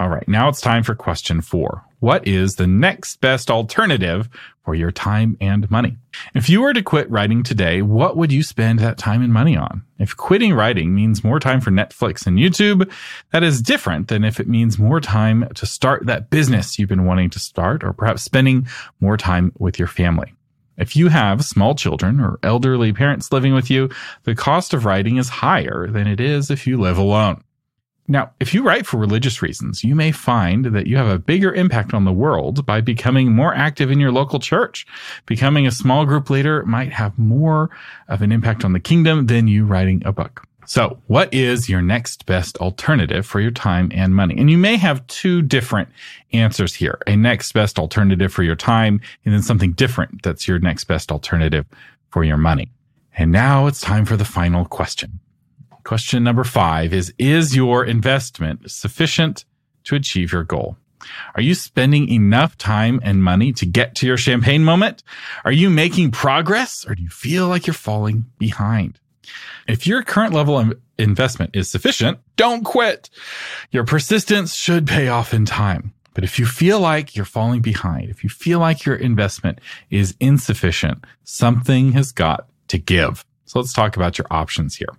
All 0.00 0.08
right. 0.08 0.26
Now 0.28 0.48
it's 0.48 0.60
time 0.60 0.82
for 0.82 0.94
question 0.94 1.40
four. 1.40 1.82
What 2.04 2.28
is 2.28 2.56
the 2.56 2.66
next 2.66 3.22
best 3.22 3.50
alternative 3.50 4.28
for 4.62 4.74
your 4.74 4.90
time 4.90 5.38
and 5.40 5.70
money? 5.70 5.96
If 6.34 6.50
you 6.50 6.60
were 6.60 6.74
to 6.74 6.82
quit 6.82 7.10
writing 7.10 7.42
today, 7.42 7.80
what 7.80 8.14
would 8.18 8.30
you 8.30 8.42
spend 8.42 8.78
that 8.80 8.98
time 8.98 9.22
and 9.22 9.32
money 9.32 9.56
on? 9.56 9.82
If 9.98 10.14
quitting 10.14 10.52
writing 10.52 10.94
means 10.94 11.24
more 11.24 11.40
time 11.40 11.62
for 11.62 11.70
Netflix 11.70 12.26
and 12.26 12.38
YouTube, 12.38 12.92
that 13.32 13.42
is 13.42 13.62
different 13.62 14.08
than 14.08 14.22
if 14.22 14.38
it 14.38 14.46
means 14.46 14.78
more 14.78 15.00
time 15.00 15.48
to 15.54 15.64
start 15.64 16.04
that 16.04 16.28
business 16.28 16.78
you've 16.78 16.90
been 16.90 17.06
wanting 17.06 17.30
to 17.30 17.38
start 17.38 17.82
or 17.82 17.94
perhaps 17.94 18.22
spending 18.22 18.68
more 19.00 19.16
time 19.16 19.50
with 19.58 19.78
your 19.78 19.88
family. 19.88 20.34
If 20.76 20.96
you 20.96 21.08
have 21.08 21.42
small 21.42 21.74
children 21.74 22.20
or 22.20 22.38
elderly 22.42 22.92
parents 22.92 23.32
living 23.32 23.54
with 23.54 23.70
you, 23.70 23.88
the 24.24 24.34
cost 24.34 24.74
of 24.74 24.84
writing 24.84 25.16
is 25.16 25.30
higher 25.30 25.86
than 25.86 26.06
it 26.06 26.20
is 26.20 26.50
if 26.50 26.66
you 26.66 26.78
live 26.78 26.98
alone. 26.98 27.43
Now, 28.06 28.32
if 28.38 28.52
you 28.52 28.62
write 28.62 28.86
for 28.86 28.98
religious 28.98 29.40
reasons, 29.40 29.82
you 29.82 29.94
may 29.94 30.12
find 30.12 30.66
that 30.66 30.86
you 30.86 30.96
have 30.98 31.08
a 31.08 31.18
bigger 31.18 31.54
impact 31.54 31.94
on 31.94 32.04
the 32.04 32.12
world 32.12 32.66
by 32.66 32.82
becoming 32.82 33.32
more 33.32 33.54
active 33.54 33.90
in 33.90 33.98
your 33.98 34.12
local 34.12 34.38
church. 34.38 34.86
Becoming 35.24 35.66
a 35.66 35.70
small 35.70 36.04
group 36.04 36.28
leader 36.28 36.64
might 36.66 36.92
have 36.92 37.18
more 37.18 37.70
of 38.08 38.20
an 38.20 38.30
impact 38.30 38.62
on 38.62 38.74
the 38.74 38.80
kingdom 38.80 39.26
than 39.26 39.48
you 39.48 39.64
writing 39.64 40.02
a 40.04 40.12
book. 40.12 40.46
So 40.66 40.98
what 41.06 41.32
is 41.32 41.68
your 41.68 41.82
next 41.82 42.26
best 42.26 42.56
alternative 42.58 43.26
for 43.26 43.40
your 43.40 43.50
time 43.50 43.90
and 43.94 44.14
money? 44.14 44.34
And 44.38 44.50
you 44.50 44.58
may 44.58 44.76
have 44.76 45.06
two 45.06 45.42
different 45.42 45.88
answers 46.32 46.74
here. 46.74 46.98
A 47.06 47.16
next 47.16 47.52
best 47.52 47.78
alternative 47.78 48.32
for 48.32 48.42
your 48.42 48.56
time 48.56 49.00
and 49.24 49.34
then 49.34 49.42
something 49.42 49.72
different 49.72 50.22
that's 50.22 50.48
your 50.48 50.58
next 50.58 50.84
best 50.84 51.12
alternative 51.12 51.66
for 52.10 52.24
your 52.24 52.38
money. 52.38 52.70
And 53.16 53.30
now 53.30 53.66
it's 53.66 53.80
time 53.80 54.04
for 54.04 54.16
the 54.16 54.24
final 54.24 54.64
question. 54.64 55.20
Question 55.84 56.24
number 56.24 56.44
five 56.44 56.92
is, 56.92 57.12
is 57.18 57.54
your 57.54 57.84
investment 57.84 58.70
sufficient 58.70 59.44
to 59.84 59.94
achieve 59.94 60.32
your 60.32 60.44
goal? 60.44 60.78
Are 61.34 61.42
you 61.42 61.54
spending 61.54 62.08
enough 62.08 62.56
time 62.56 63.00
and 63.02 63.22
money 63.22 63.52
to 63.52 63.66
get 63.66 63.94
to 63.96 64.06
your 64.06 64.16
champagne 64.16 64.64
moment? 64.64 65.02
Are 65.44 65.52
you 65.52 65.68
making 65.68 66.10
progress 66.10 66.86
or 66.88 66.94
do 66.94 67.02
you 67.02 67.10
feel 67.10 67.48
like 67.48 67.66
you're 67.66 67.74
falling 67.74 68.24
behind? 68.38 68.98
If 69.68 69.86
your 69.86 70.02
current 70.02 70.32
level 70.32 70.58
of 70.58 70.72
investment 70.98 71.54
is 71.54 71.70
sufficient, 71.70 72.18
don't 72.36 72.64
quit. 72.64 73.10
Your 73.70 73.84
persistence 73.84 74.54
should 74.54 74.86
pay 74.86 75.08
off 75.08 75.34
in 75.34 75.44
time. 75.44 75.92
But 76.14 76.24
if 76.24 76.38
you 76.38 76.46
feel 76.46 76.80
like 76.80 77.16
you're 77.16 77.24
falling 77.24 77.60
behind, 77.60 78.08
if 78.08 78.22
you 78.22 78.30
feel 78.30 78.60
like 78.60 78.84
your 78.84 78.94
investment 78.94 79.60
is 79.90 80.14
insufficient, 80.20 81.04
something 81.24 81.92
has 81.92 82.12
got 82.12 82.48
to 82.68 82.78
give. 82.78 83.24
So 83.46 83.58
let's 83.58 83.72
talk 83.72 83.96
about 83.96 84.16
your 84.16 84.26
options 84.30 84.76
here. 84.76 84.96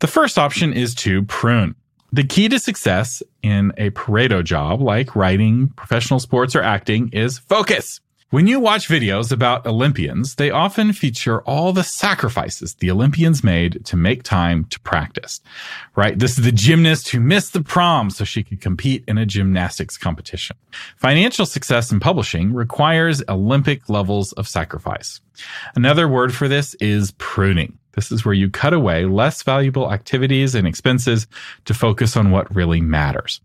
The 0.00 0.06
first 0.06 0.38
option 0.38 0.72
is 0.72 0.94
to 0.96 1.24
prune. 1.24 1.74
The 2.12 2.24
key 2.24 2.48
to 2.48 2.58
success 2.58 3.22
in 3.42 3.72
a 3.76 3.90
Pareto 3.90 4.42
job 4.42 4.80
like 4.80 5.16
writing, 5.16 5.68
professional 5.76 6.20
sports, 6.20 6.54
or 6.54 6.62
acting 6.62 7.10
is 7.12 7.38
focus. 7.38 8.00
When 8.30 8.48
you 8.48 8.58
watch 8.58 8.88
videos 8.88 9.30
about 9.30 9.66
Olympians, 9.66 10.34
they 10.34 10.50
often 10.50 10.92
feature 10.92 11.42
all 11.42 11.72
the 11.72 11.84
sacrifices 11.84 12.74
the 12.74 12.90
Olympians 12.90 13.44
made 13.44 13.84
to 13.86 13.96
make 13.96 14.24
time 14.24 14.64
to 14.64 14.80
practice, 14.80 15.40
right? 15.94 16.18
This 16.18 16.36
is 16.36 16.44
the 16.44 16.50
gymnast 16.50 17.10
who 17.10 17.20
missed 17.20 17.52
the 17.52 17.62
prom 17.62 18.10
so 18.10 18.24
she 18.24 18.42
could 18.42 18.60
compete 18.60 19.04
in 19.06 19.16
a 19.16 19.26
gymnastics 19.26 19.96
competition. 19.96 20.56
Financial 20.96 21.46
success 21.46 21.92
in 21.92 22.00
publishing 22.00 22.52
requires 22.52 23.22
Olympic 23.28 23.88
levels 23.88 24.32
of 24.32 24.48
sacrifice. 24.48 25.20
Another 25.76 26.08
word 26.08 26.34
for 26.34 26.48
this 26.48 26.74
is 26.80 27.12
pruning. 27.18 27.78
This 27.96 28.12
is 28.12 28.24
where 28.24 28.34
you 28.34 28.48
cut 28.48 28.72
away 28.72 29.04
less 29.06 29.42
valuable 29.42 29.92
activities 29.92 30.54
and 30.54 30.66
expenses 30.66 31.26
to 31.64 31.74
focus 31.74 32.16
on 32.16 32.30
what 32.30 32.54
really 32.54 32.80
matters. 32.80 33.40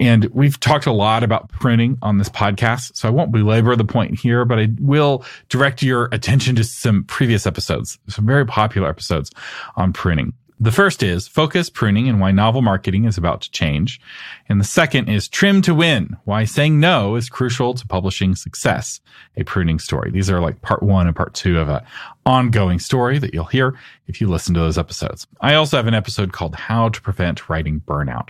And 0.00 0.24
we've 0.26 0.58
talked 0.58 0.86
a 0.86 0.92
lot 0.92 1.22
about 1.22 1.48
pruning 1.48 1.98
on 2.02 2.18
this 2.18 2.28
podcast, 2.28 2.96
so 2.96 3.06
I 3.06 3.12
won't 3.12 3.30
belabor 3.30 3.76
the 3.76 3.84
point 3.84 4.18
here, 4.18 4.44
but 4.44 4.58
I 4.58 4.68
will 4.80 5.24
direct 5.48 5.82
your 5.82 6.08
attention 6.10 6.56
to 6.56 6.64
some 6.64 7.04
previous 7.04 7.46
episodes, 7.46 7.98
some 8.08 8.26
very 8.26 8.46
popular 8.46 8.88
episodes 8.88 9.30
on 9.76 9.92
pruning. 9.92 10.32
The 10.60 10.70
first 10.70 11.02
is 11.02 11.26
focus 11.26 11.68
pruning 11.68 12.08
and 12.08 12.20
why 12.20 12.30
novel 12.30 12.62
marketing 12.62 13.06
is 13.06 13.18
about 13.18 13.42
to 13.42 13.50
change. 13.50 14.00
And 14.48 14.60
the 14.60 14.64
second 14.64 15.08
is 15.08 15.26
trim 15.26 15.62
to 15.62 15.74
win, 15.74 16.16
why 16.24 16.44
saying 16.44 16.78
no 16.78 17.16
is 17.16 17.28
crucial 17.28 17.74
to 17.74 17.86
publishing 17.86 18.36
success, 18.36 19.00
a 19.36 19.42
pruning 19.42 19.80
story. 19.80 20.12
These 20.12 20.30
are 20.30 20.40
like 20.40 20.62
part 20.62 20.82
one 20.82 21.08
and 21.08 21.16
part 21.16 21.34
two 21.34 21.58
of 21.58 21.68
an 21.68 21.82
ongoing 22.24 22.78
story 22.78 23.18
that 23.18 23.34
you'll 23.34 23.44
hear 23.44 23.76
if 24.06 24.20
you 24.20 24.28
listen 24.28 24.54
to 24.54 24.60
those 24.60 24.78
episodes. 24.78 25.26
I 25.40 25.54
also 25.54 25.76
have 25.76 25.88
an 25.88 25.94
episode 25.94 26.32
called 26.32 26.54
how 26.54 26.88
to 26.88 27.02
prevent 27.02 27.48
writing 27.48 27.80
burnout 27.80 28.28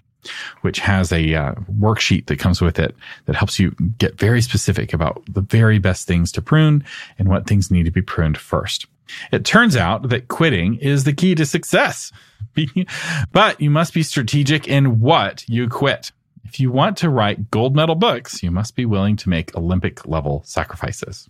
which 0.62 0.78
has 0.78 1.12
a 1.12 1.34
uh, 1.34 1.52
worksheet 1.78 2.26
that 2.26 2.38
comes 2.38 2.60
with 2.62 2.78
it 2.78 2.96
that 3.26 3.36
helps 3.36 3.58
you 3.58 3.72
get 3.98 4.18
very 4.18 4.40
specific 4.40 4.94
about 4.94 5.22
the 5.28 5.42
very 5.42 5.78
best 5.78 6.06
things 6.06 6.32
to 6.32 6.40
prune 6.40 6.82
and 7.18 7.28
what 7.28 7.46
things 7.46 7.70
need 7.70 7.84
to 7.84 7.90
be 7.90 8.00
pruned 8.00 8.38
first. 8.38 8.86
It 9.32 9.44
turns 9.44 9.76
out 9.76 10.08
that 10.08 10.28
quitting 10.28 10.76
is 10.76 11.04
the 11.04 11.12
key 11.12 11.34
to 11.34 11.46
success, 11.46 12.12
but 13.32 13.60
you 13.60 13.70
must 13.70 13.94
be 13.94 14.02
strategic 14.02 14.68
in 14.68 15.00
what 15.00 15.44
you 15.48 15.68
quit. 15.68 16.12
If 16.44 16.60
you 16.60 16.70
want 16.70 16.96
to 16.98 17.10
write 17.10 17.50
gold 17.50 17.74
medal 17.74 17.94
books, 17.94 18.42
you 18.42 18.50
must 18.50 18.76
be 18.76 18.86
willing 18.86 19.16
to 19.16 19.28
make 19.28 19.56
Olympic 19.56 20.06
level 20.06 20.42
sacrifices. 20.44 21.28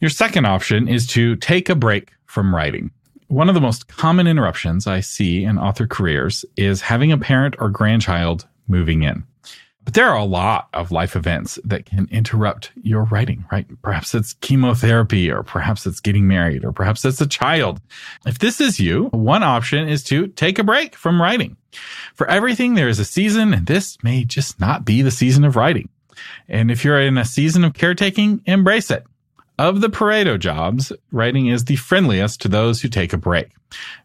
Your 0.00 0.10
second 0.10 0.46
option 0.46 0.88
is 0.88 1.06
to 1.08 1.36
take 1.36 1.68
a 1.68 1.74
break 1.74 2.12
from 2.26 2.54
writing. 2.54 2.90
One 3.28 3.48
of 3.48 3.54
the 3.54 3.60
most 3.60 3.88
common 3.88 4.26
interruptions 4.26 4.86
I 4.86 5.00
see 5.00 5.44
in 5.44 5.58
author 5.58 5.86
careers 5.86 6.44
is 6.56 6.80
having 6.80 7.10
a 7.12 7.18
parent 7.18 7.56
or 7.58 7.70
grandchild 7.70 8.46
moving 8.68 9.02
in. 9.02 9.24
But 9.86 9.94
there 9.94 10.08
are 10.08 10.18
a 10.18 10.24
lot 10.24 10.68
of 10.74 10.90
life 10.90 11.14
events 11.14 11.60
that 11.64 11.86
can 11.86 12.08
interrupt 12.10 12.72
your 12.82 13.04
writing, 13.04 13.44
right? 13.52 13.66
Perhaps 13.82 14.16
it's 14.16 14.34
chemotherapy, 14.34 15.30
or 15.30 15.44
perhaps 15.44 15.86
it's 15.86 16.00
getting 16.00 16.26
married, 16.26 16.64
or 16.64 16.72
perhaps 16.72 17.04
it's 17.04 17.20
a 17.20 17.26
child. 17.26 17.80
If 18.26 18.40
this 18.40 18.60
is 18.60 18.80
you, 18.80 19.04
one 19.12 19.44
option 19.44 19.88
is 19.88 20.02
to 20.04 20.26
take 20.26 20.58
a 20.58 20.64
break 20.64 20.96
from 20.96 21.22
writing. 21.22 21.56
For 22.14 22.28
everything, 22.28 22.74
there 22.74 22.88
is 22.88 22.98
a 22.98 23.04
season, 23.04 23.54
and 23.54 23.66
this 23.66 23.96
may 24.02 24.24
just 24.24 24.58
not 24.58 24.84
be 24.84 25.02
the 25.02 25.12
season 25.12 25.44
of 25.44 25.54
writing. 25.54 25.88
And 26.48 26.68
if 26.72 26.84
you're 26.84 27.00
in 27.00 27.16
a 27.16 27.24
season 27.24 27.62
of 27.62 27.74
caretaking, 27.74 28.42
embrace 28.44 28.90
it. 28.90 29.06
Of 29.58 29.80
the 29.80 29.88
Pareto 29.88 30.38
jobs, 30.38 30.92
writing 31.10 31.46
is 31.46 31.64
the 31.64 31.76
friendliest 31.76 32.42
to 32.42 32.48
those 32.48 32.82
who 32.82 32.88
take 32.88 33.14
a 33.14 33.18
break. 33.18 33.52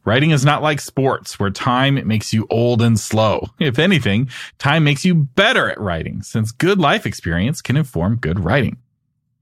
Writing 0.05 0.31
is 0.31 0.45
not 0.45 0.63
like 0.63 0.79
sports 0.79 1.37
where 1.39 1.49
time 1.49 2.07
makes 2.07 2.31
you 2.31 2.47
old 2.49 2.81
and 2.81 2.97
slow. 2.97 3.47
If 3.59 3.77
anything, 3.77 4.29
time 4.59 4.85
makes 4.85 5.03
you 5.03 5.13
better 5.13 5.69
at 5.69 5.79
writing 5.79 6.21
since 6.21 6.53
good 6.53 6.79
life 6.79 7.05
experience 7.05 7.61
can 7.61 7.75
inform 7.75 8.15
good 8.15 8.39
writing. 8.39 8.77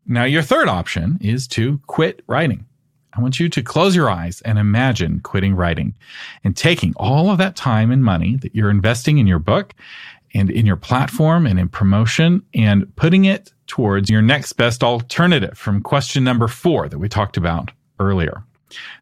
Now, 0.07 0.23
your 0.23 0.41
third 0.41 0.67
option 0.67 1.19
is 1.21 1.47
to 1.49 1.79
quit 1.85 2.23
writing. 2.25 2.65
I 3.13 3.21
want 3.21 3.39
you 3.39 3.49
to 3.49 3.61
close 3.61 3.95
your 3.95 4.09
eyes 4.09 4.41
and 4.41 4.57
imagine 4.57 5.19
quitting 5.19 5.55
writing 5.55 5.93
and 6.43 6.55
taking 6.55 6.93
all 6.95 7.29
of 7.29 7.37
that 7.37 7.55
time 7.55 7.91
and 7.91 8.03
money 8.03 8.35
that 8.37 8.55
you're 8.55 8.69
investing 8.69 9.19
in 9.19 9.27
your 9.27 9.39
book 9.39 9.75
and 10.33 10.49
in 10.49 10.65
your 10.65 10.75
platform 10.75 11.45
and 11.45 11.59
in 11.59 11.69
promotion 11.69 12.43
and 12.53 12.93
putting 12.95 13.25
it 13.25 13.53
towards 13.67 14.09
your 14.09 14.21
next 14.21 14.53
best 14.53 14.83
alternative 14.83 15.57
from 15.57 15.81
question 15.81 16.23
number 16.23 16.47
four 16.47 16.89
that 16.89 16.99
we 16.99 17.09
talked 17.09 17.37
about 17.37 17.71
earlier. 17.99 18.43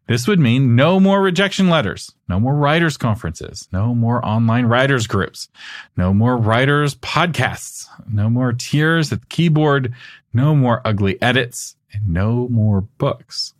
This 0.06 0.26
would 0.26 0.38
mean 0.38 0.76
no 0.76 0.98
more 0.98 1.20
rejection 1.20 1.68
letters, 1.68 2.14
no 2.28 2.40
more 2.40 2.54
writers 2.54 2.96
conferences, 2.96 3.68
no 3.72 3.94
more 3.94 4.24
online 4.24 4.66
writers 4.66 5.06
groups, 5.06 5.48
no 5.96 6.14
more 6.14 6.36
writers 6.36 6.94
podcasts, 6.94 7.86
no 8.10 8.30
more 8.30 8.52
tears 8.52 9.12
at 9.12 9.20
the 9.20 9.26
keyboard, 9.26 9.92
no 10.32 10.54
more 10.54 10.80
ugly 10.84 11.20
edits, 11.20 11.76
and 11.92 12.08
no 12.08 12.48
more 12.48 12.80
books. 12.80 13.52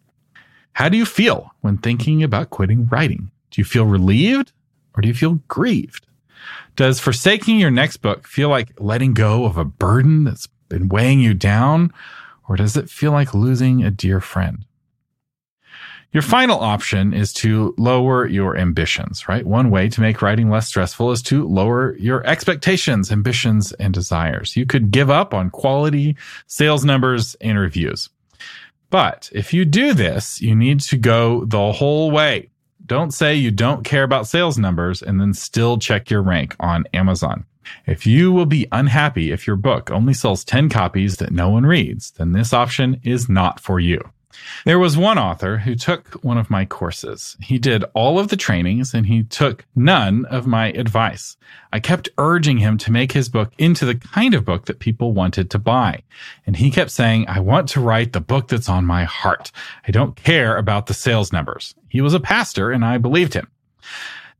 How 0.72 0.88
do 0.88 0.96
you 0.96 1.04
feel 1.04 1.50
when 1.60 1.76
thinking 1.76 2.22
about 2.22 2.50
quitting 2.50 2.87
writing? 2.87 3.30
Do 3.50 3.60
you 3.60 3.64
feel 3.64 3.84
relieved 3.84 4.52
or 4.94 5.02
do 5.02 5.08
you 5.08 5.14
feel 5.14 5.40
grieved? 5.48 6.06
Does 6.76 7.00
forsaking 7.00 7.59
your 7.59 7.71
next 7.71 7.99
book 7.99 8.26
feel 8.26 8.49
like 8.49 8.73
letting 8.78 9.14
go 9.14 9.45
of 9.45 9.57
a 9.57 9.64
burden 9.64 10.25
that's 10.25 10.49
been 10.68 10.88
weighing 10.88 11.21
you 11.21 11.35
down? 11.35 11.92
Or 12.49 12.57
does 12.57 12.76
it 12.76 12.88
feel 12.88 13.12
like 13.12 13.35
losing 13.35 13.83
a 13.83 13.90
dear 13.90 14.21
friend? 14.21 14.64
Your 16.11 16.23
final 16.23 16.59
option 16.59 17.12
is 17.12 17.35
to 17.35 17.75
lower 17.76 18.26
your 18.26 18.57
ambitions, 18.57 19.28
right? 19.28 19.45
One 19.45 19.71
way 19.71 19.90
to 19.90 20.00
make 20.00 20.23
writing 20.23 20.49
less 20.49 20.66
stressful 20.66 21.11
is 21.11 21.21
to 21.23 21.47
lower 21.47 21.97
your 21.99 22.26
expectations, 22.26 23.12
ambitions, 23.12 23.73
and 23.73 23.92
desires. 23.92 24.57
You 24.57 24.64
could 24.64 24.90
give 24.90 25.11
up 25.11 25.35
on 25.35 25.50
quality 25.50 26.16
sales 26.47 26.83
numbers 26.83 27.35
and 27.42 27.59
reviews. 27.59 28.09
But 28.88 29.28
if 29.35 29.52
you 29.52 29.66
do 29.66 29.92
this, 29.92 30.40
you 30.40 30.57
need 30.57 30.80
to 30.80 30.97
go 30.97 31.45
the 31.45 31.73
whole 31.73 32.11
way. 32.11 32.49
Don't 32.88 33.12
say 33.12 33.35
you 33.35 33.50
don't 33.50 33.85
care 33.85 34.02
about 34.02 34.26
sales 34.26 34.57
numbers 34.57 35.02
and 35.02 35.21
then 35.21 35.35
still 35.35 35.76
check 35.76 36.09
your 36.09 36.23
rank 36.23 36.57
on 36.59 36.87
Amazon. 36.95 37.45
If 37.87 38.07
you 38.07 38.33
will 38.33 38.47
be 38.47 38.66
unhappy 38.73 39.30
if 39.30 39.47
your 39.47 39.57
book 39.57 39.90
only 39.90 40.14
sells 40.14 40.42
10 40.42 40.71
copies 40.71 41.18
that 41.18 41.30
no 41.30 41.50
one 41.50 41.66
reads, 41.66 42.12
then 42.12 42.33
this 42.33 42.54
option 42.54 42.99
is 43.04 43.28
not 43.28 43.61
for 43.61 43.78
you. 43.78 44.00
There 44.64 44.78
was 44.78 44.97
one 44.97 45.18
author 45.18 45.59
who 45.59 45.75
took 45.75 46.14
one 46.25 46.38
of 46.38 46.50
my 46.50 46.64
courses. 46.64 47.37
He 47.40 47.59
did 47.59 47.85
all 47.95 48.18
of 48.18 48.28
the 48.28 48.37
trainings 48.37 48.95
and 48.95 49.07
he 49.07 49.23
took 49.23 49.64
none 49.75 50.25
of 50.26 50.47
my 50.47 50.68
advice. 50.73 51.37
I 51.73 51.80
kept 51.80 52.09
urging 52.18 52.59
him 52.59 52.78
to 52.78 52.92
make 52.92 53.12
his 53.12 53.28
book 53.28 53.52
into 53.59 53.85
the 53.85 53.95
kind 53.95 54.35
of 54.35 54.45
book 54.45 54.66
that 54.66 54.78
people 54.78 55.12
wanted 55.12 55.50
to 55.50 55.59
buy. 55.59 56.02
And 56.47 56.57
he 56.57 56.71
kept 56.71 56.90
saying, 56.90 57.26
I 57.28 57.40
want 57.40 57.68
to 57.71 57.80
write 57.80 58.12
the 58.12 58.21
book 58.21 58.49
that's 58.49 58.68
on 58.68 58.85
my 58.85 59.04
heart. 59.04 59.52
I 59.87 59.90
don't 59.90 60.16
care 60.16 60.57
about 60.57 60.87
the 60.87 60.95
sales 60.95 61.33
numbers. 61.33 61.75
He 61.88 62.00
was 62.00 62.14
a 62.14 62.21
pastor 62.21 62.71
and 62.71 62.85
I 62.85 62.99
believed 62.99 63.35
him. 63.35 63.49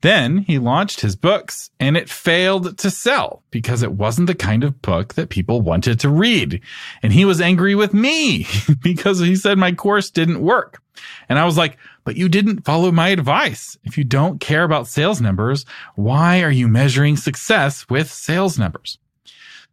Then 0.00 0.38
he 0.38 0.59
launched 0.59 1.00
his 1.00 1.17
books 1.17 1.71
and 1.81 1.97
it 1.97 2.09
failed 2.09 2.78
to 2.78 2.90
sell 2.90 3.43
because 3.50 3.83
it 3.83 3.93
wasn't 3.93 4.28
the 4.28 4.35
kind 4.35 4.62
of 4.62 4.81
book 4.81 5.14
that 5.14 5.28
people 5.28 5.61
wanted 5.61 5.99
to 6.00 6.09
read. 6.09 6.61
And 7.02 7.12
he 7.12 7.25
was 7.25 7.40
angry 7.40 7.75
with 7.75 7.93
me 7.93 8.47
because 8.83 9.19
he 9.19 9.35
said 9.35 9.59
my 9.59 9.73
course 9.73 10.11
didn't 10.11 10.40
work. 10.40 10.81
And 11.28 11.38
I 11.38 11.45
was 11.45 11.57
like, 11.57 11.78
but 12.05 12.17
you 12.17 12.28
didn't 12.28 12.64
follow 12.64 12.93
my 12.93 13.09
advice. 13.09 13.76
If 13.85 13.99
you 13.99 14.05
don't 14.05 14.40
care 14.40 14.64
about 14.64 14.87
sales 14.87 15.21
numbers, 15.21 15.64
why 15.95 16.43
are 16.43 16.50
you 16.50 16.69
measuring 16.69 17.17
success 17.17 17.88
with 17.88 18.11
sales 18.11 18.59
numbers? 18.59 18.99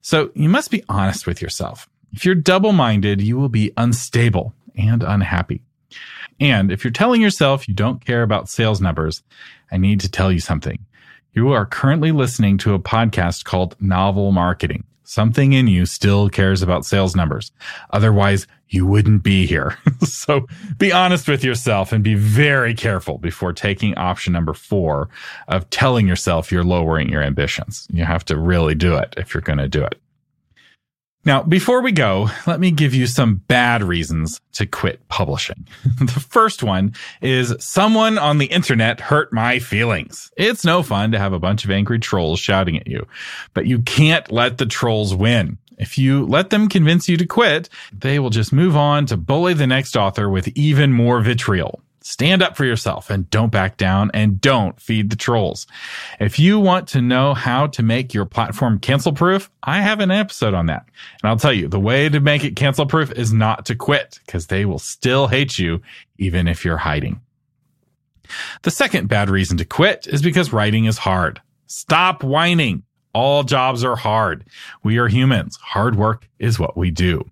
So 0.02 0.32
you 0.36 0.50
must 0.50 0.72
be 0.72 0.84
honest 0.90 1.26
with 1.28 1.42
yourself. 1.42 1.88
If 2.14 2.26
you're 2.26 2.36
double 2.36 2.72
minded, 2.72 3.22
you 3.22 3.38
will 3.38 3.50
be 3.50 3.72
unstable 3.78 4.54
and 4.76 5.04
unhappy. 5.04 5.62
And 6.40 6.72
if 6.72 6.84
you're 6.84 6.92
telling 6.92 7.22
yourself 7.22 7.68
you 7.68 7.74
don't 7.74 8.04
care 8.04 8.24
about 8.24 8.50
sales 8.50 8.82
numbers, 8.82 9.24
I 9.72 9.78
need 9.78 10.00
to 10.02 10.12
tell 10.12 10.32
you 10.32 10.40
something. 10.40 10.86
You 11.34 11.52
are 11.52 11.66
currently 11.66 12.12
listening 12.12 12.58
to 12.60 12.74
a 12.74 12.80
podcast 12.80 13.44
called 13.44 13.76
Novel 13.80 14.32
Marketing. 14.32 14.86
Something 15.04 15.54
in 15.54 15.68
you 15.68 15.86
still 15.86 16.30
cares 16.30 16.62
about 16.62 16.86
sales 16.86 17.16
numbers. 17.16 17.52
Otherwise, 17.92 18.48
you 18.70 18.86
wouldn't 18.86 19.22
be 19.22 19.46
here. 19.46 19.78
so 20.04 20.48
be 20.78 20.92
honest 20.92 21.28
with 21.28 21.44
yourself 21.44 21.92
and 21.92 22.04
be 22.04 22.16
very 22.16 22.74
careful 22.74 23.18
before 23.18 23.54
taking 23.54 23.96
option 23.96 24.34
number 24.34 24.54
four 24.54 25.10
of 25.48 25.70
telling 25.70 26.08
yourself 26.08 26.52
you're 26.52 26.64
lowering 26.64 27.10
your 27.10 27.22
ambitions. 27.22 27.88
You 27.92 28.06
have 28.06 28.26
to 28.26 28.38
really 28.38 28.76
do 28.76 28.96
it 28.96 29.14
if 29.18 29.34
you're 29.34 29.42
going 29.42 29.60
to 29.60 29.68
do 29.68 29.84
it. 29.84 30.02
Now, 31.26 31.42
before 31.42 31.82
we 31.82 31.92
go, 31.92 32.30
let 32.46 32.60
me 32.60 32.70
give 32.70 32.94
you 32.94 33.08
some 33.08 33.36
bad 33.48 33.82
reasons 33.82 34.40
to 34.54 34.68
quit 34.68 35.08
publishing. 35.08 35.68
the 36.00 36.26
first 36.30 36.62
one 36.62 36.94
is 37.20 37.56
someone 37.60 38.20
on 38.20 38.38
the 38.38 38.46
internet 38.46 39.00
hurt 39.00 39.34
my 39.34 39.58
feelings. 39.58 40.32
It's 40.38 40.64
no 40.64 40.84
fun 40.84 41.12
to 41.14 41.20
have 41.20 41.34
a 41.34 41.40
bunch 41.40 41.66
of 41.66 41.72
angry 41.72 41.98
trolls 41.98 42.40
shouting 42.40 42.78
at 42.78 42.88
you, 42.88 43.08
but 43.56 43.66
you 43.66 43.82
can't 43.82 44.32
let 44.32 44.60
the 44.60 44.68
trolls 44.68 45.16
win. 45.16 45.58
If 45.78 45.98
you 45.98 46.26
let 46.26 46.52
them 46.52 46.70
convince 46.70 47.10
you 47.10 47.18
to 47.18 47.26
quit, 47.26 47.70
they 47.92 48.20
will 48.20 48.30
just 48.30 48.54
move 48.54 48.78
on 48.78 49.08
to 49.08 49.18
bully 49.18 49.56
the 49.56 49.68
next 49.68 49.98
author 49.98 50.30
with 50.30 50.48
even 50.50 50.94
more 50.94 51.22
vitriol. 51.22 51.82
Stand 52.08 52.44
up 52.44 52.56
for 52.56 52.66
yourself 52.66 53.10
and 53.10 53.28
don't 53.32 53.52
back 53.52 53.78
down 53.78 54.12
and 54.14 54.40
don't 54.40 54.80
feed 54.80 55.10
the 55.10 55.16
trolls. 55.16 55.66
If 56.20 56.38
you 56.38 56.60
want 56.60 56.88
to 56.90 57.02
know 57.02 57.34
how 57.34 57.66
to 57.66 57.82
make 57.82 58.14
your 58.14 58.26
platform 58.26 58.78
cancel 58.78 59.12
proof, 59.12 59.50
I 59.64 59.82
have 59.82 60.00
an 60.00 60.12
episode 60.12 60.54
on 60.54 60.68
that. 60.68 60.86
And 61.24 61.30
I'll 61.32 61.36
tell 61.36 61.52
you, 61.52 61.68
the 61.68 61.80
way 61.80 62.08
to 62.08 62.20
make 62.20 62.44
it 62.44 62.56
cancel 62.56 62.86
proof 62.86 63.12
is 63.14 63.34
not 63.34 63.66
to 63.66 63.76
quit 63.76 64.20
because 64.24 64.46
they 64.46 64.66
will 64.66 64.78
still 64.78 65.28
hate 65.28 65.58
you 65.58 65.82
even 66.20 66.48
if 66.48 66.64
you're 66.64 66.78
hiding. 66.78 67.22
The 68.62 68.70
second 68.70 69.08
bad 69.08 69.32
reason 69.32 69.58
to 69.58 69.66
quit 69.66 70.06
is 70.06 70.22
because 70.22 70.54
writing 70.54 70.86
is 70.86 71.00
hard. 71.00 71.42
Stop 71.66 72.24
whining. 72.24 72.84
All 73.16 73.42
jobs 73.42 73.84
are 73.84 73.96
hard. 73.96 74.46
We 74.84 75.00
are 75.00 75.08
humans. 75.08 75.58
Hard 75.58 75.96
work 75.96 76.30
is 76.38 76.60
what 76.60 76.78
we 76.78 76.92
do. 76.92 77.28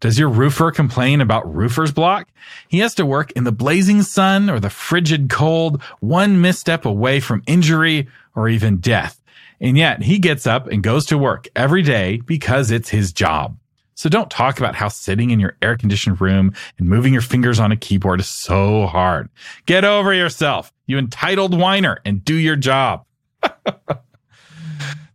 Does 0.00 0.18
your 0.18 0.28
roofer 0.28 0.70
complain 0.70 1.20
about 1.20 1.52
roofer's 1.52 1.92
block? 1.92 2.28
He 2.68 2.80
has 2.80 2.94
to 2.96 3.06
work 3.06 3.32
in 3.32 3.44
the 3.44 3.52
blazing 3.52 4.02
sun 4.02 4.50
or 4.50 4.60
the 4.60 4.70
frigid 4.70 5.30
cold, 5.30 5.82
one 6.00 6.40
misstep 6.40 6.84
away 6.84 7.20
from 7.20 7.42
injury 7.46 8.08
or 8.34 8.48
even 8.48 8.78
death. 8.78 9.22
And 9.60 9.78
yet 9.78 10.02
he 10.02 10.18
gets 10.18 10.46
up 10.46 10.66
and 10.66 10.82
goes 10.82 11.06
to 11.06 11.18
work 11.18 11.46
every 11.54 11.82
day 11.82 12.18
because 12.18 12.70
it's 12.70 12.88
his 12.88 13.12
job. 13.12 13.56
So 13.94 14.08
don't 14.08 14.30
talk 14.30 14.58
about 14.58 14.74
how 14.74 14.88
sitting 14.88 15.30
in 15.30 15.38
your 15.38 15.56
air 15.62 15.76
conditioned 15.76 16.20
room 16.20 16.52
and 16.78 16.88
moving 16.88 17.12
your 17.12 17.22
fingers 17.22 17.60
on 17.60 17.70
a 17.70 17.76
keyboard 17.76 18.18
is 18.18 18.26
so 18.26 18.86
hard. 18.86 19.28
Get 19.66 19.84
over 19.84 20.12
yourself, 20.12 20.72
you 20.86 20.98
entitled 20.98 21.56
whiner, 21.56 22.00
and 22.04 22.24
do 22.24 22.34
your 22.34 22.56
job. 22.56 23.04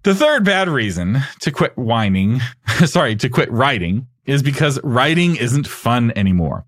the 0.04 0.16
third 0.16 0.46
bad 0.46 0.70
reason 0.70 1.20
to 1.42 1.52
quit 1.52 1.78
whining, 1.78 2.40
sorry, 2.86 3.18
to 3.18 3.28
quit 3.28 3.52
writing 3.52 4.08
is 4.28 4.44
because 4.44 4.80
writing 4.84 5.36
isn't 5.38 5.68
fun 5.68 6.12
anymore. 6.16 6.66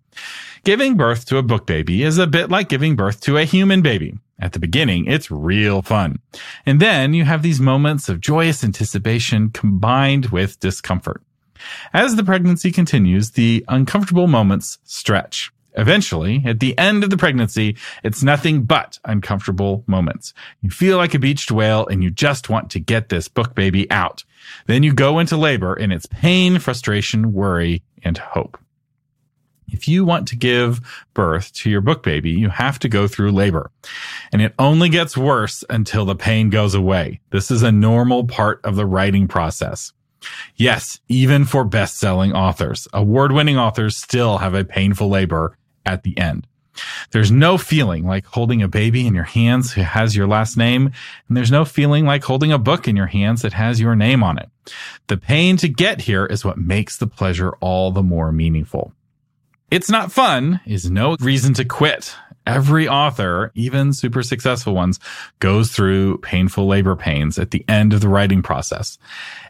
Giving 0.63 0.97
birth 0.97 1.25
to 1.25 1.37
a 1.37 1.43
book 1.43 1.67
baby 1.67 2.03
is 2.03 2.17
a 2.17 2.27
bit 2.27 2.49
like 2.49 2.69
giving 2.69 2.95
birth 2.95 3.21
to 3.21 3.37
a 3.37 3.45
human 3.45 3.81
baby. 3.81 4.17
At 4.39 4.53
the 4.53 4.59
beginning, 4.59 5.05
it's 5.05 5.29
real 5.29 5.81
fun. 5.81 6.19
And 6.65 6.79
then 6.79 7.13
you 7.13 7.25
have 7.25 7.43
these 7.43 7.59
moments 7.59 8.09
of 8.09 8.21
joyous 8.21 8.63
anticipation 8.63 9.49
combined 9.51 10.27
with 10.27 10.59
discomfort. 10.59 11.21
As 11.93 12.15
the 12.15 12.23
pregnancy 12.23 12.71
continues, 12.71 13.31
the 13.31 13.65
uncomfortable 13.67 14.27
moments 14.27 14.79
stretch. 14.85 15.51
Eventually, 15.73 16.41
at 16.45 16.59
the 16.59 16.77
end 16.77 17.03
of 17.03 17.09
the 17.09 17.17
pregnancy, 17.17 17.77
it's 18.03 18.23
nothing 18.23 18.63
but 18.63 18.99
uncomfortable 19.05 19.83
moments. 19.87 20.33
You 20.61 20.69
feel 20.69 20.97
like 20.97 21.13
a 21.13 21.19
beached 21.19 21.51
whale 21.51 21.85
and 21.87 22.03
you 22.03 22.09
just 22.09 22.49
want 22.49 22.71
to 22.71 22.79
get 22.79 23.09
this 23.09 23.27
book 23.27 23.55
baby 23.55 23.89
out. 23.91 24.23
Then 24.65 24.83
you 24.83 24.93
go 24.93 25.19
into 25.19 25.37
labor 25.37 25.73
and 25.73 25.93
it's 25.93 26.05
pain, 26.07 26.59
frustration, 26.59 27.33
worry, 27.33 27.83
and 28.03 28.17
hope. 28.17 28.57
If 29.71 29.87
you 29.87 30.03
want 30.03 30.27
to 30.29 30.35
give 30.35 30.81
birth 31.13 31.53
to 31.53 31.69
your 31.69 31.81
book 31.81 32.01
baby, 32.01 32.31
you 32.31 32.49
have 32.49 32.79
to 32.79 32.89
go 32.89 33.07
through 33.07 33.31
labor. 33.31 33.69
And 34.31 34.41
it 34.41 34.55
only 34.57 34.89
gets 34.89 35.15
worse 35.15 35.63
until 35.69 36.05
the 36.05 36.15
pain 36.15 36.49
goes 36.49 36.73
away. 36.73 37.19
This 37.29 37.51
is 37.51 37.61
a 37.61 37.71
normal 37.71 38.25
part 38.25 38.59
of 38.63 38.75
the 38.75 38.87
writing 38.87 39.27
process. 39.27 39.93
Yes, 40.55 40.99
even 41.07 41.45
for 41.45 41.63
best-selling 41.63 42.33
authors, 42.33 42.87
award-winning 42.93 43.57
authors 43.57 43.95
still 43.95 44.39
have 44.39 44.53
a 44.53 44.65
painful 44.65 45.07
labor 45.07 45.55
at 45.89 46.03
the 46.03 46.17
end. 46.17 46.45
There's 47.11 47.31
no 47.31 47.57
feeling 47.57 48.05
like 48.05 48.25
holding 48.25 48.61
a 48.61 48.67
baby 48.67 49.05
in 49.05 49.13
your 49.13 49.23
hands 49.25 49.73
who 49.73 49.81
has 49.81 50.15
your 50.15 50.27
last 50.27 50.55
name, 50.55 50.91
and 51.27 51.35
there's 51.35 51.51
no 51.51 51.65
feeling 51.65 52.05
like 52.05 52.23
holding 52.23 52.51
a 52.51 52.57
book 52.57 52.87
in 52.87 52.95
your 52.95 53.07
hands 53.07 53.41
that 53.41 53.53
has 53.53 53.81
your 53.81 53.95
name 53.95 54.23
on 54.23 54.37
it. 54.37 54.49
The 55.07 55.17
pain 55.17 55.57
to 55.57 55.67
get 55.67 56.01
here 56.01 56.25
is 56.25 56.45
what 56.45 56.57
makes 56.57 56.97
the 56.97 57.07
pleasure 57.07 57.53
all 57.59 57.91
the 57.91 58.03
more 58.03 58.31
meaningful. 58.31 58.93
It's 59.71 59.89
not 59.89 60.11
fun 60.11 60.61
is 60.65 60.89
no 60.89 61.17
reason 61.19 61.53
to 61.55 61.65
quit. 61.65 62.15
Every 62.47 62.87
author, 62.87 63.51
even 63.53 63.93
super 63.93 64.23
successful 64.23 64.73
ones, 64.73 64.99
goes 65.39 65.71
through 65.71 66.19
painful 66.19 66.65
labor 66.65 66.95
pains 66.95 67.37
at 67.37 67.51
the 67.51 67.63
end 67.67 67.93
of 67.93 68.01
the 68.01 68.09
writing 68.09 68.41
process. 68.41 68.97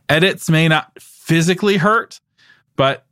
Edits 0.10 0.50
may 0.50 0.68
not 0.68 0.92
physically 1.00 1.78
hurt, 1.78 2.20
but 2.76 3.06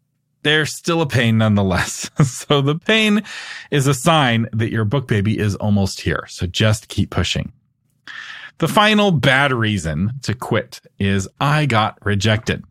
they're 0.47 0.65
still 0.65 1.01
a 1.01 1.05
pain 1.05 1.37
nonetheless. 1.37 2.09
so 2.23 2.61
the 2.61 2.79
pain 2.79 3.21
is 3.69 3.85
a 3.85 3.93
sign 3.93 4.47
that 4.53 4.71
your 4.71 4.85
book 4.85 5.07
baby 5.07 5.37
is 5.37 5.55
almost 5.55 5.99
here. 5.99 6.23
So 6.29 6.47
just 6.47 6.87
keep 6.87 7.09
pushing. 7.09 7.51
The 8.59 8.69
final 8.69 9.11
bad 9.11 9.51
reason 9.51 10.13
to 10.23 10.33
quit 10.33 10.79
is 10.97 11.27
I 11.39 11.65
got 11.65 12.03
rejected. 12.03 12.63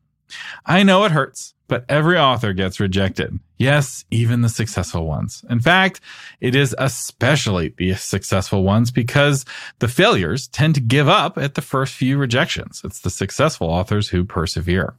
I 0.65 0.83
know 0.83 1.05
it 1.05 1.12
hurts, 1.12 1.55
but 1.69 1.85
every 1.89 2.19
author 2.19 2.55
gets 2.55 2.81
rejected. 2.81 3.39
Yes, 3.59 4.05
even 4.11 4.41
the 4.41 4.49
successful 4.49 5.07
ones. 5.07 5.45
In 5.51 5.61
fact, 5.61 6.01
it 6.41 6.55
is 6.55 6.75
especially 6.79 7.75
the 7.77 7.95
successful 7.95 8.65
ones 8.65 8.91
because 8.91 9.45
the 9.79 9.89
failures 9.89 10.49
tend 10.49 10.75
to 10.77 10.81
give 10.81 11.09
up 11.09 11.37
at 11.37 11.55
the 11.55 11.62
first 11.62 11.95
few 11.95 12.17
rejections. 12.17 12.81
It's 12.85 13.01
the 13.01 13.11
successful 13.11 13.69
authors 13.69 14.09
who 14.09 14.25
persevere. 14.25 14.95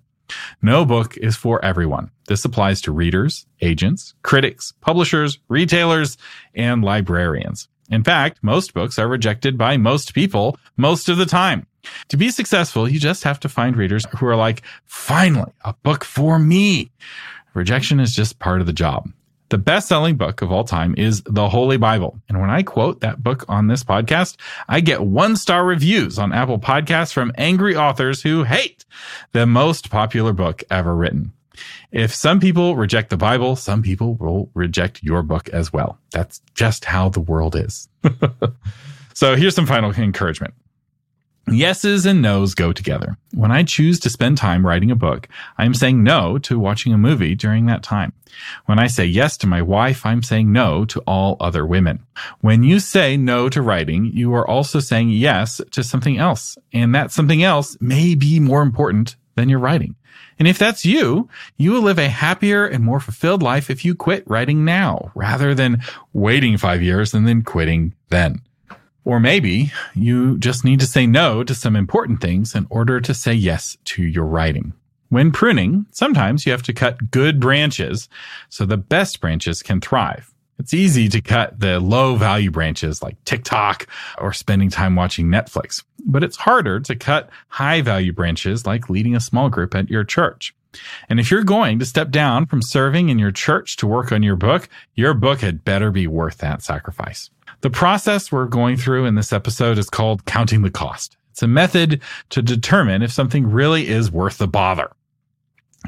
No 0.61 0.85
book 0.85 1.17
is 1.17 1.35
for 1.35 1.63
everyone. 1.63 2.11
This 2.27 2.45
applies 2.45 2.81
to 2.81 2.91
readers, 2.91 3.45
agents, 3.61 4.13
critics, 4.23 4.73
publishers, 4.81 5.39
retailers, 5.47 6.17
and 6.55 6.83
librarians. 6.83 7.69
In 7.89 8.03
fact, 8.03 8.39
most 8.41 8.73
books 8.73 8.99
are 8.99 9.07
rejected 9.07 9.57
by 9.57 9.77
most 9.77 10.13
people 10.13 10.57
most 10.75 11.09
of 11.09 11.17
the 11.17 11.25
time. 11.25 11.65
To 12.09 12.17
be 12.17 12.29
successful, 12.29 12.89
you 12.89 12.99
just 12.99 13.23
have 13.23 13.39
to 13.41 13.49
find 13.49 13.77
readers 13.77 14.05
who 14.17 14.25
are 14.25 14.35
like, 14.35 14.61
finally, 14.85 15.53
a 15.63 15.73
book 15.83 16.03
for 16.03 16.37
me. 16.37 16.91
Rejection 17.53 17.99
is 17.99 18.13
just 18.13 18.39
part 18.39 18.59
of 18.59 18.67
the 18.67 18.73
job. 18.73 19.09
The 19.49 19.57
best 19.57 19.87
selling 19.87 20.17
book 20.17 20.41
of 20.41 20.51
all 20.51 20.65
time 20.65 20.93
is 20.97 21.23
the 21.23 21.47
Holy 21.47 21.77
Bible. 21.77 22.19
And 22.27 22.41
when 22.41 22.49
I 22.49 22.63
quote 22.63 22.99
that 22.99 23.23
book 23.23 23.45
on 23.47 23.67
this 23.67 23.83
podcast, 23.83 24.35
I 24.67 24.81
get 24.81 25.03
one 25.03 25.37
star 25.37 25.63
reviews 25.63 26.19
on 26.19 26.33
Apple 26.33 26.59
podcasts 26.59 27.13
from 27.13 27.31
angry 27.37 27.75
authors 27.75 28.21
who 28.21 28.43
hate 28.43 28.83
the 29.31 29.45
most 29.45 29.89
popular 29.89 30.33
book 30.33 30.63
ever 30.69 30.93
written. 30.93 31.31
If 31.91 32.13
some 32.13 32.39
people 32.41 32.75
reject 32.75 33.09
the 33.09 33.17
Bible, 33.17 33.55
some 33.55 33.81
people 33.81 34.15
will 34.15 34.49
reject 34.53 35.01
your 35.01 35.23
book 35.23 35.47
as 35.49 35.71
well. 35.71 35.97
That's 36.11 36.41
just 36.53 36.83
how 36.83 37.07
the 37.09 37.21
world 37.21 37.55
is. 37.55 37.87
so 39.13 39.35
here's 39.35 39.55
some 39.55 39.65
final 39.65 39.91
encouragement. 39.91 40.53
Yeses 41.49 42.05
and 42.05 42.21
nos 42.21 42.53
go 42.55 42.73
together. 42.73 43.17
When 43.33 43.51
I 43.51 43.63
choose 43.63 44.01
to 44.01 44.09
spend 44.09 44.37
time 44.37 44.65
writing 44.65 44.91
a 44.91 44.97
book, 44.97 45.29
I 45.57 45.63
am 45.63 45.73
saying 45.73 46.03
no 46.03 46.37
to 46.39 46.59
watching 46.59 46.93
a 46.93 46.97
movie 46.97 47.35
during 47.35 47.67
that 47.67 47.83
time. 47.83 48.11
When 48.65 48.79
I 48.79 48.87
say 48.87 49.05
yes 49.05 49.37
to 49.37 49.47
my 49.47 49.61
wife, 49.61 50.05
I'm 50.05 50.21
saying 50.23 50.51
no 50.51 50.83
to 50.85 50.99
all 51.07 51.37
other 51.39 51.65
women. 51.65 52.03
When 52.41 52.63
you 52.63 52.81
say 52.81 53.15
no 53.15 53.47
to 53.47 53.61
writing, 53.61 54.11
you 54.13 54.33
are 54.35 54.45
also 54.47 54.81
saying 54.81 55.11
yes 55.11 55.61
to 55.71 55.83
something 55.83 56.17
else. 56.17 56.57
And 56.73 56.93
that 56.93 57.13
something 57.13 57.41
else 57.41 57.77
may 57.79 58.13
be 58.13 58.41
more 58.41 58.61
important 58.61 59.15
than 59.35 59.47
your 59.47 59.59
writing. 59.59 59.95
And 60.39 60.49
if 60.49 60.59
that's 60.59 60.85
you, 60.85 61.29
you 61.55 61.71
will 61.71 61.81
live 61.81 61.97
a 61.97 62.09
happier 62.09 62.65
and 62.65 62.83
more 62.83 62.99
fulfilled 62.99 63.41
life 63.41 63.69
if 63.69 63.85
you 63.85 63.95
quit 63.95 64.23
writing 64.27 64.65
now 64.65 65.11
rather 65.15 65.55
than 65.55 65.81
waiting 66.11 66.57
five 66.57 66.81
years 66.81 67.13
and 67.13 67.25
then 67.25 67.41
quitting 67.41 67.93
then. 68.09 68.41
Or 69.07 69.21
maybe 69.21 69.71
you 69.95 70.37
just 70.37 70.65
need 70.65 70.81
to 70.81 70.85
say 70.85 71.07
no 71.07 71.41
to 71.41 71.55
some 71.55 71.77
important 71.77 72.19
things 72.19 72.53
in 72.53 72.67
order 72.69 72.99
to 72.99 73.13
say 73.13 73.31
yes 73.31 73.77
to 73.85 74.03
your 74.03 74.25
writing. 74.25 74.73
When 75.07 75.31
pruning, 75.31 75.85
sometimes 75.91 76.45
you 76.45 76.51
have 76.51 76.63
to 76.63 76.73
cut 76.73 77.09
good 77.09 77.39
branches 77.39 78.09
so 78.49 78.65
the 78.65 78.75
best 78.75 79.21
branches 79.21 79.63
can 79.63 79.79
thrive. 79.79 80.33
It's 80.59 80.73
easy 80.73 81.07
to 81.07 81.21
cut 81.21 81.57
the 81.57 81.79
low 81.79 82.17
value 82.17 82.51
branches 82.51 83.01
like 83.01 83.23
TikTok 83.23 83.87
or 84.17 84.33
spending 84.33 84.69
time 84.69 84.97
watching 84.97 85.27
Netflix, 85.27 85.85
but 86.05 86.21
it's 86.21 86.35
harder 86.35 86.81
to 86.81 86.93
cut 86.93 87.29
high 87.47 87.79
value 87.79 88.11
branches 88.11 88.65
like 88.65 88.89
leading 88.89 89.15
a 89.15 89.21
small 89.21 89.49
group 89.49 89.73
at 89.73 89.89
your 89.89 90.03
church. 90.03 90.53
And 91.07 91.17
if 91.17 91.31
you're 91.31 91.45
going 91.45 91.79
to 91.79 91.85
step 91.85 92.09
down 92.09 92.45
from 92.45 92.61
serving 92.61 93.07
in 93.07 93.19
your 93.19 93.31
church 93.31 93.77
to 93.77 93.87
work 93.87 94.11
on 94.11 94.21
your 94.21 94.35
book, 94.35 94.67
your 94.95 95.13
book 95.13 95.39
had 95.39 95.63
better 95.63 95.91
be 95.91 96.07
worth 96.07 96.39
that 96.39 96.61
sacrifice. 96.61 97.29
The 97.61 97.69
process 97.69 98.31
we're 98.31 98.45
going 98.45 98.77
through 98.77 99.05
in 99.05 99.15
this 99.15 99.33
episode 99.33 99.77
is 99.77 99.89
called 99.89 100.25
counting 100.25 100.61
the 100.61 100.69
cost. 100.69 101.17
It's 101.31 101.41
a 101.41 101.47
method 101.47 102.01
to 102.29 102.41
determine 102.41 103.01
if 103.01 103.11
something 103.11 103.49
really 103.49 103.87
is 103.87 104.11
worth 104.11 104.37
the 104.37 104.47
bother. 104.47 104.91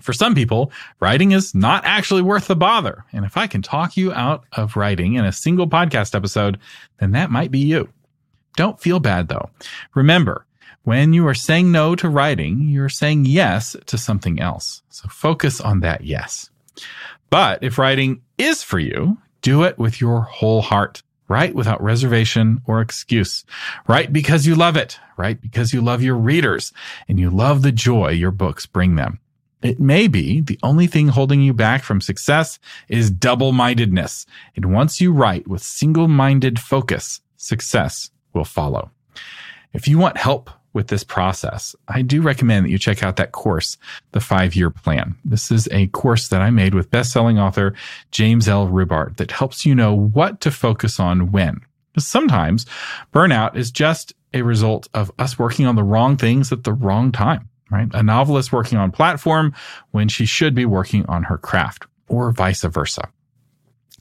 For 0.01 0.13
some 0.13 0.35
people, 0.35 0.71
writing 0.99 1.31
is 1.31 1.53
not 1.53 1.83
actually 1.85 2.21
worth 2.21 2.47
the 2.47 2.55
bother. 2.55 3.03
And 3.11 3.25
if 3.25 3.35
I 3.37 3.47
can 3.47 3.61
talk 3.61 3.97
you 3.97 4.13
out 4.13 4.45
of 4.53 4.75
writing 4.75 5.15
in 5.15 5.25
a 5.25 5.31
single 5.31 5.67
podcast 5.67 6.15
episode, 6.15 6.59
then 6.99 7.11
that 7.11 7.31
might 7.31 7.51
be 7.51 7.59
you. 7.59 7.89
Don't 8.55 8.79
feel 8.79 8.99
bad 8.99 9.27
though. 9.27 9.49
Remember, 9.95 10.45
When 10.83 11.13
you 11.13 11.27
are 11.27 11.35
saying 11.35 11.71
no 11.71 11.95
to 11.95 12.09
writing, 12.09 12.69
you're 12.69 12.89
saying 12.89 13.25
yes 13.25 13.75
to 13.85 13.97
something 13.97 14.39
else. 14.39 14.81
So 14.89 15.07
focus 15.09 15.59
on 15.61 15.81
that 15.81 16.03
yes. 16.03 16.49
But 17.29 17.63
if 17.63 17.77
writing 17.77 18.21
is 18.37 18.63
for 18.63 18.79
you, 18.79 19.17
do 19.41 19.63
it 19.63 19.77
with 19.77 20.01
your 20.01 20.21
whole 20.21 20.61
heart. 20.61 21.03
Write 21.29 21.55
without 21.55 21.81
reservation 21.81 22.61
or 22.65 22.81
excuse. 22.81 23.45
Write 23.87 24.11
because 24.11 24.45
you 24.45 24.55
love 24.55 24.75
it. 24.75 24.99
Write 25.15 25.41
because 25.41 25.71
you 25.71 25.79
love 25.79 26.01
your 26.01 26.15
readers 26.15 26.73
and 27.07 27.19
you 27.19 27.29
love 27.29 27.61
the 27.61 27.71
joy 27.71 28.09
your 28.09 28.31
books 28.31 28.65
bring 28.65 28.95
them. 28.95 29.19
It 29.61 29.79
may 29.79 30.07
be 30.07 30.41
the 30.41 30.59
only 30.63 30.87
thing 30.87 31.09
holding 31.09 31.41
you 31.41 31.53
back 31.53 31.83
from 31.83 32.01
success 32.01 32.59
is 32.87 33.11
double-mindedness. 33.11 34.25
And 34.55 34.73
once 34.73 34.99
you 34.99 35.11
write 35.11 35.47
with 35.47 35.61
single-minded 35.61 36.59
focus, 36.59 37.21
success 37.37 38.09
will 38.33 38.45
follow. 38.45 38.91
If 39.71 39.87
you 39.87 39.99
want 39.99 40.17
help 40.17 40.49
with 40.73 40.87
this 40.87 41.03
process, 41.03 41.75
I 41.87 42.01
do 42.01 42.21
recommend 42.21 42.65
that 42.65 42.69
you 42.69 42.77
check 42.77 43.03
out 43.03 43.15
that 43.15 43.31
course, 43.31 43.77
The 44.11 44.19
Five 44.19 44.55
Year 44.55 44.69
Plan. 44.69 45.15
This 45.25 45.51
is 45.51 45.67
a 45.71 45.87
course 45.87 46.27
that 46.27 46.41
I 46.41 46.49
made 46.51 46.73
with 46.73 46.91
best-selling 46.91 47.39
author 47.39 47.73
James 48.11 48.47
L. 48.47 48.67
Rubart 48.67 49.17
that 49.17 49.31
helps 49.31 49.65
you 49.65 49.73
know 49.73 49.93
what 49.93 50.41
to 50.41 50.51
focus 50.51 50.99
on 50.99 51.31
when. 51.31 51.61
Sometimes 51.97 52.65
burnout 53.13 53.55
is 53.55 53.71
just 53.71 54.13
a 54.33 54.43
result 54.43 54.87
of 54.93 55.11
us 55.17 55.39
working 55.39 55.65
on 55.65 55.75
the 55.75 55.83
wrong 55.83 56.15
things 56.17 56.51
at 56.51 56.63
the 56.63 56.73
wrong 56.73 57.11
time, 57.11 57.49
right? 57.71 57.87
A 57.93 58.03
novelist 58.03 58.53
working 58.53 58.77
on 58.77 58.91
platform 58.91 59.53
when 59.91 60.07
she 60.07 60.25
should 60.25 60.53
be 60.53 60.65
working 60.65 61.05
on 61.07 61.23
her 61.23 61.37
craft 61.37 61.85
or 62.07 62.31
vice 62.31 62.63
versa. 62.63 63.09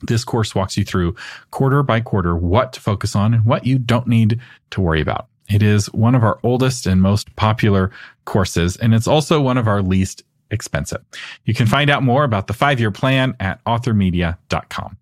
This 0.02 0.24
course 0.24 0.54
walks 0.54 0.76
you 0.76 0.84
through 0.84 1.16
quarter 1.50 1.82
by 1.82 2.00
quarter 2.00 2.36
what 2.36 2.72
to 2.74 2.80
focus 2.80 3.16
on 3.16 3.34
and 3.34 3.44
what 3.44 3.66
you 3.66 3.78
don't 3.78 4.06
need 4.06 4.38
to 4.70 4.80
worry 4.80 5.00
about. 5.00 5.28
It 5.48 5.62
is 5.62 5.86
one 5.92 6.14
of 6.14 6.22
our 6.22 6.38
oldest 6.42 6.86
and 6.86 7.00
most 7.00 7.34
popular 7.36 7.90
courses, 8.24 8.76
and 8.76 8.94
it's 8.94 9.08
also 9.08 9.40
one 9.40 9.58
of 9.58 9.66
our 9.66 9.82
least 9.82 10.22
expensive. 10.50 11.02
You 11.44 11.54
can 11.54 11.66
find 11.66 11.90
out 11.90 12.02
more 12.02 12.24
about 12.24 12.46
the 12.46 12.52
five 12.52 12.80
year 12.80 12.90
plan 12.90 13.36
at 13.40 13.62
authormedia.com. 13.64 14.96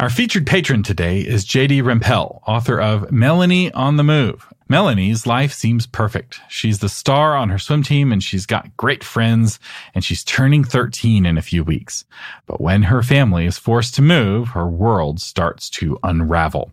Our 0.00 0.10
featured 0.10 0.46
patron 0.46 0.82
today 0.82 1.20
is 1.20 1.46
JD 1.46 1.82
Rempel, 1.82 2.40
author 2.48 2.80
of 2.80 3.12
Melanie 3.12 3.70
on 3.72 3.96
the 3.96 4.02
Move. 4.02 4.52
Melanie's 4.68 5.26
life 5.26 5.52
seems 5.52 5.86
perfect. 5.86 6.40
She's 6.48 6.80
the 6.80 6.88
star 6.88 7.36
on 7.36 7.50
her 7.50 7.58
swim 7.58 7.82
team 7.82 8.10
and 8.10 8.22
she's 8.22 8.44
got 8.44 8.76
great 8.76 9.04
friends 9.04 9.60
and 9.94 10.02
she's 10.02 10.24
turning 10.24 10.64
13 10.64 11.24
in 11.26 11.38
a 11.38 11.42
few 11.42 11.62
weeks. 11.62 12.04
But 12.46 12.60
when 12.60 12.84
her 12.84 13.02
family 13.02 13.46
is 13.46 13.58
forced 13.58 13.94
to 13.94 14.02
move, 14.02 14.48
her 14.48 14.66
world 14.66 15.20
starts 15.20 15.70
to 15.70 15.98
unravel. 16.02 16.72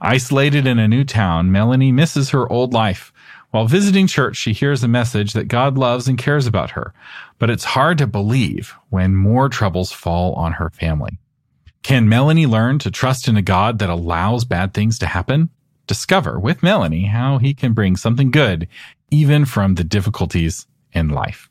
Isolated 0.00 0.66
in 0.66 0.78
a 0.78 0.88
new 0.88 1.04
town, 1.04 1.52
Melanie 1.52 1.92
misses 1.92 2.30
her 2.30 2.50
old 2.50 2.72
life. 2.72 3.12
While 3.50 3.66
visiting 3.66 4.06
church, 4.06 4.36
she 4.36 4.52
hears 4.52 4.82
a 4.82 4.88
message 4.88 5.32
that 5.32 5.48
God 5.48 5.78
loves 5.78 6.08
and 6.08 6.18
cares 6.18 6.46
about 6.46 6.72
her, 6.72 6.92
but 7.38 7.50
it's 7.50 7.64
hard 7.64 7.98
to 7.98 8.06
believe 8.06 8.74
when 8.90 9.14
more 9.14 9.48
troubles 9.48 9.92
fall 9.92 10.32
on 10.34 10.54
her 10.54 10.70
family. 10.70 11.18
Can 11.84 12.08
Melanie 12.08 12.46
learn 12.46 12.78
to 12.80 12.90
trust 12.90 13.28
in 13.28 13.36
a 13.36 13.42
God 13.42 13.78
that 13.78 13.90
allows 13.90 14.44
bad 14.44 14.74
things 14.74 14.98
to 14.98 15.06
happen? 15.06 15.50
Discover 15.86 16.40
with 16.40 16.62
Melanie 16.62 17.06
how 17.06 17.38
he 17.38 17.54
can 17.54 17.74
bring 17.74 17.94
something 17.94 18.30
good 18.30 18.66
even 19.10 19.44
from 19.44 19.74
the 19.74 19.84
difficulties 19.84 20.66
in 20.92 21.10
life. 21.10 21.48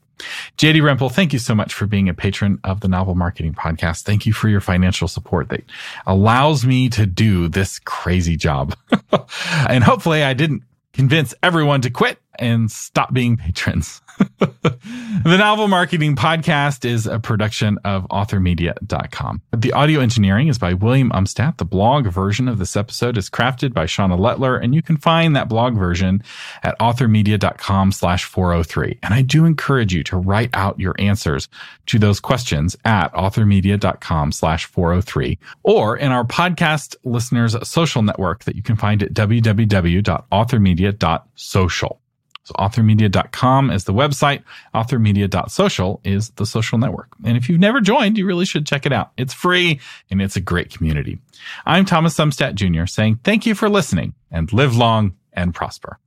JD 0.57 0.81
Rempel, 0.81 1.11
thank 1.11 1.33
you 1.33 1.39
so 1.39 1.55
much 1.55 1.73
for 1.73 1.85
being 1.85 2.07
a 2.07 2.13
patron 2.13 2.59
of 2.63 2.81
the 2.81 2.87
Novel 2.87 3.15
Marketing 3.15 3.53
Podcast. 3.53 4.03
Thank 4.03 4.25
you 4.25 4.33
for 4.33 4.47
your 4.47 4.61
financial 4.61 5.07
support 5.07 5.49
that 5.49 5.63
allows 6.05 6.65
me 6.65 6.89
to 6.89 7.05
do 7.05 7.47
this 7.47 7.79
crazy 7.79 8.37
job. 8.37 8.75
and 9.67 9.83
hopefully 9.83 10.23
I 10.23 10.33
didn't 10.33 10.63
convince 10.93 11.33
everyone 11.41 11.81
to 11.81 11.89
quit 11.89 12.19
and 12.37 12.71
stop 12.71 13.13
being 13.13 13.37
patrons. 13.37 14.01
the 15.23 15.37
Novel 15.37 15.67
Marketing 15.67 16.15
Podcast 16.15 16.85
is 16.85 17.07
a 17.07 17.19
production 17.19 17.77
of 17.83 18.07
authormedia.com. 18.09 19.41
The 19.55 19.73
audio 19.73 19.99
engineering 19.99 20.47
is 20.47 20.57
by 20.57 20.73
William 20.73 21.11
Umstattd. 21.11 21.57
The 21.57 21.65
blog 21.65 22.07
version 22.07 22.47
of 22.47 22.57
this 22.59 22.75
episode 22.75 23.17
is 23.17 23.29
crafted 23.29 23.73
by 23.73 23.85
Shauna 23.85 24.19
Lettler, 24.19 24.57
and 24.57 24.75
you 24.75 24.81
can 24.81 24.97
find 24.97 25.35
that 25.35 25.49
blog 25.49 25.75
version 25.75 26.23
at 26.63 26.77
authormedia.com 26.79 27.91
slash 27.91 28.23
403. 28.25 28.99
And 29.03 29.13
I 29.13 29.21
do 29.21 29.45
encourage 29.45 29.93
you 29.93 30.03
to 30.03 30.17
write 30.17 30.49
out 30.53 30.79
your 30.79 30.95
answers 30.99 31.49
to 31.87 31.99
those 31.99 32.19
questions 32.19 32.75
at 32.85 33.13
authormedia.com 33.13 34.31
slash 34.31 34.65
403 34.65 35.37
or 35.63 35.97
in 35.97 36.11
our 36.11 36.23
podcast 36.23 36.95
listeners 37.03 37.55
social 37.67 38.01
network 38.01 38.45
that 38.45 38.55
you 38.55 38.63
can 38.63 38.75
find 38.75 39.03
at 39.03 39.13
www.authormedia.social. 39.13 42.02
So 42.43 42.53
authormedia.com 42.55 43.71
is 43.71 43.85
the 43.85 43.93
website. 43.93 44.43
Authormedia.social 44.75 46.01
is 46.03 46.29
the 46.31 46.45
social 46.45 46.77
network. 46.77 47.07
And 47.23 47.37
if 47.37 47.47
you've 47.47 47.59
never 47.59 47.79
joined, 47.79 48.17
you 48.17 48.25
really 48.25 48.45
should 48.45 48.65
check 48.65 48.85
it 48.85 48.91
out. 48.91 49.11
It's 49.17 49.33
free 49.33 49.79
and 50.11 50.21
it's 50.21 50.35
a 50.35 50.41
great 50.41 50.69
community. 50.69 51.19
I'm 51.65 51.85
Thomas 51.85 52.15
Umstattd 52.15 52.55
Jr. 52.55 52.85
saying 52.85 53.19
thank 53.23 53.45
you 53.45 53.55
for 53.55 53.69
listening 53.69 54.13
and 54.29 54.51
live 54.51 54.75
long 54.75 55.13
and 55.31 55.53
prosper. 55.55 55.99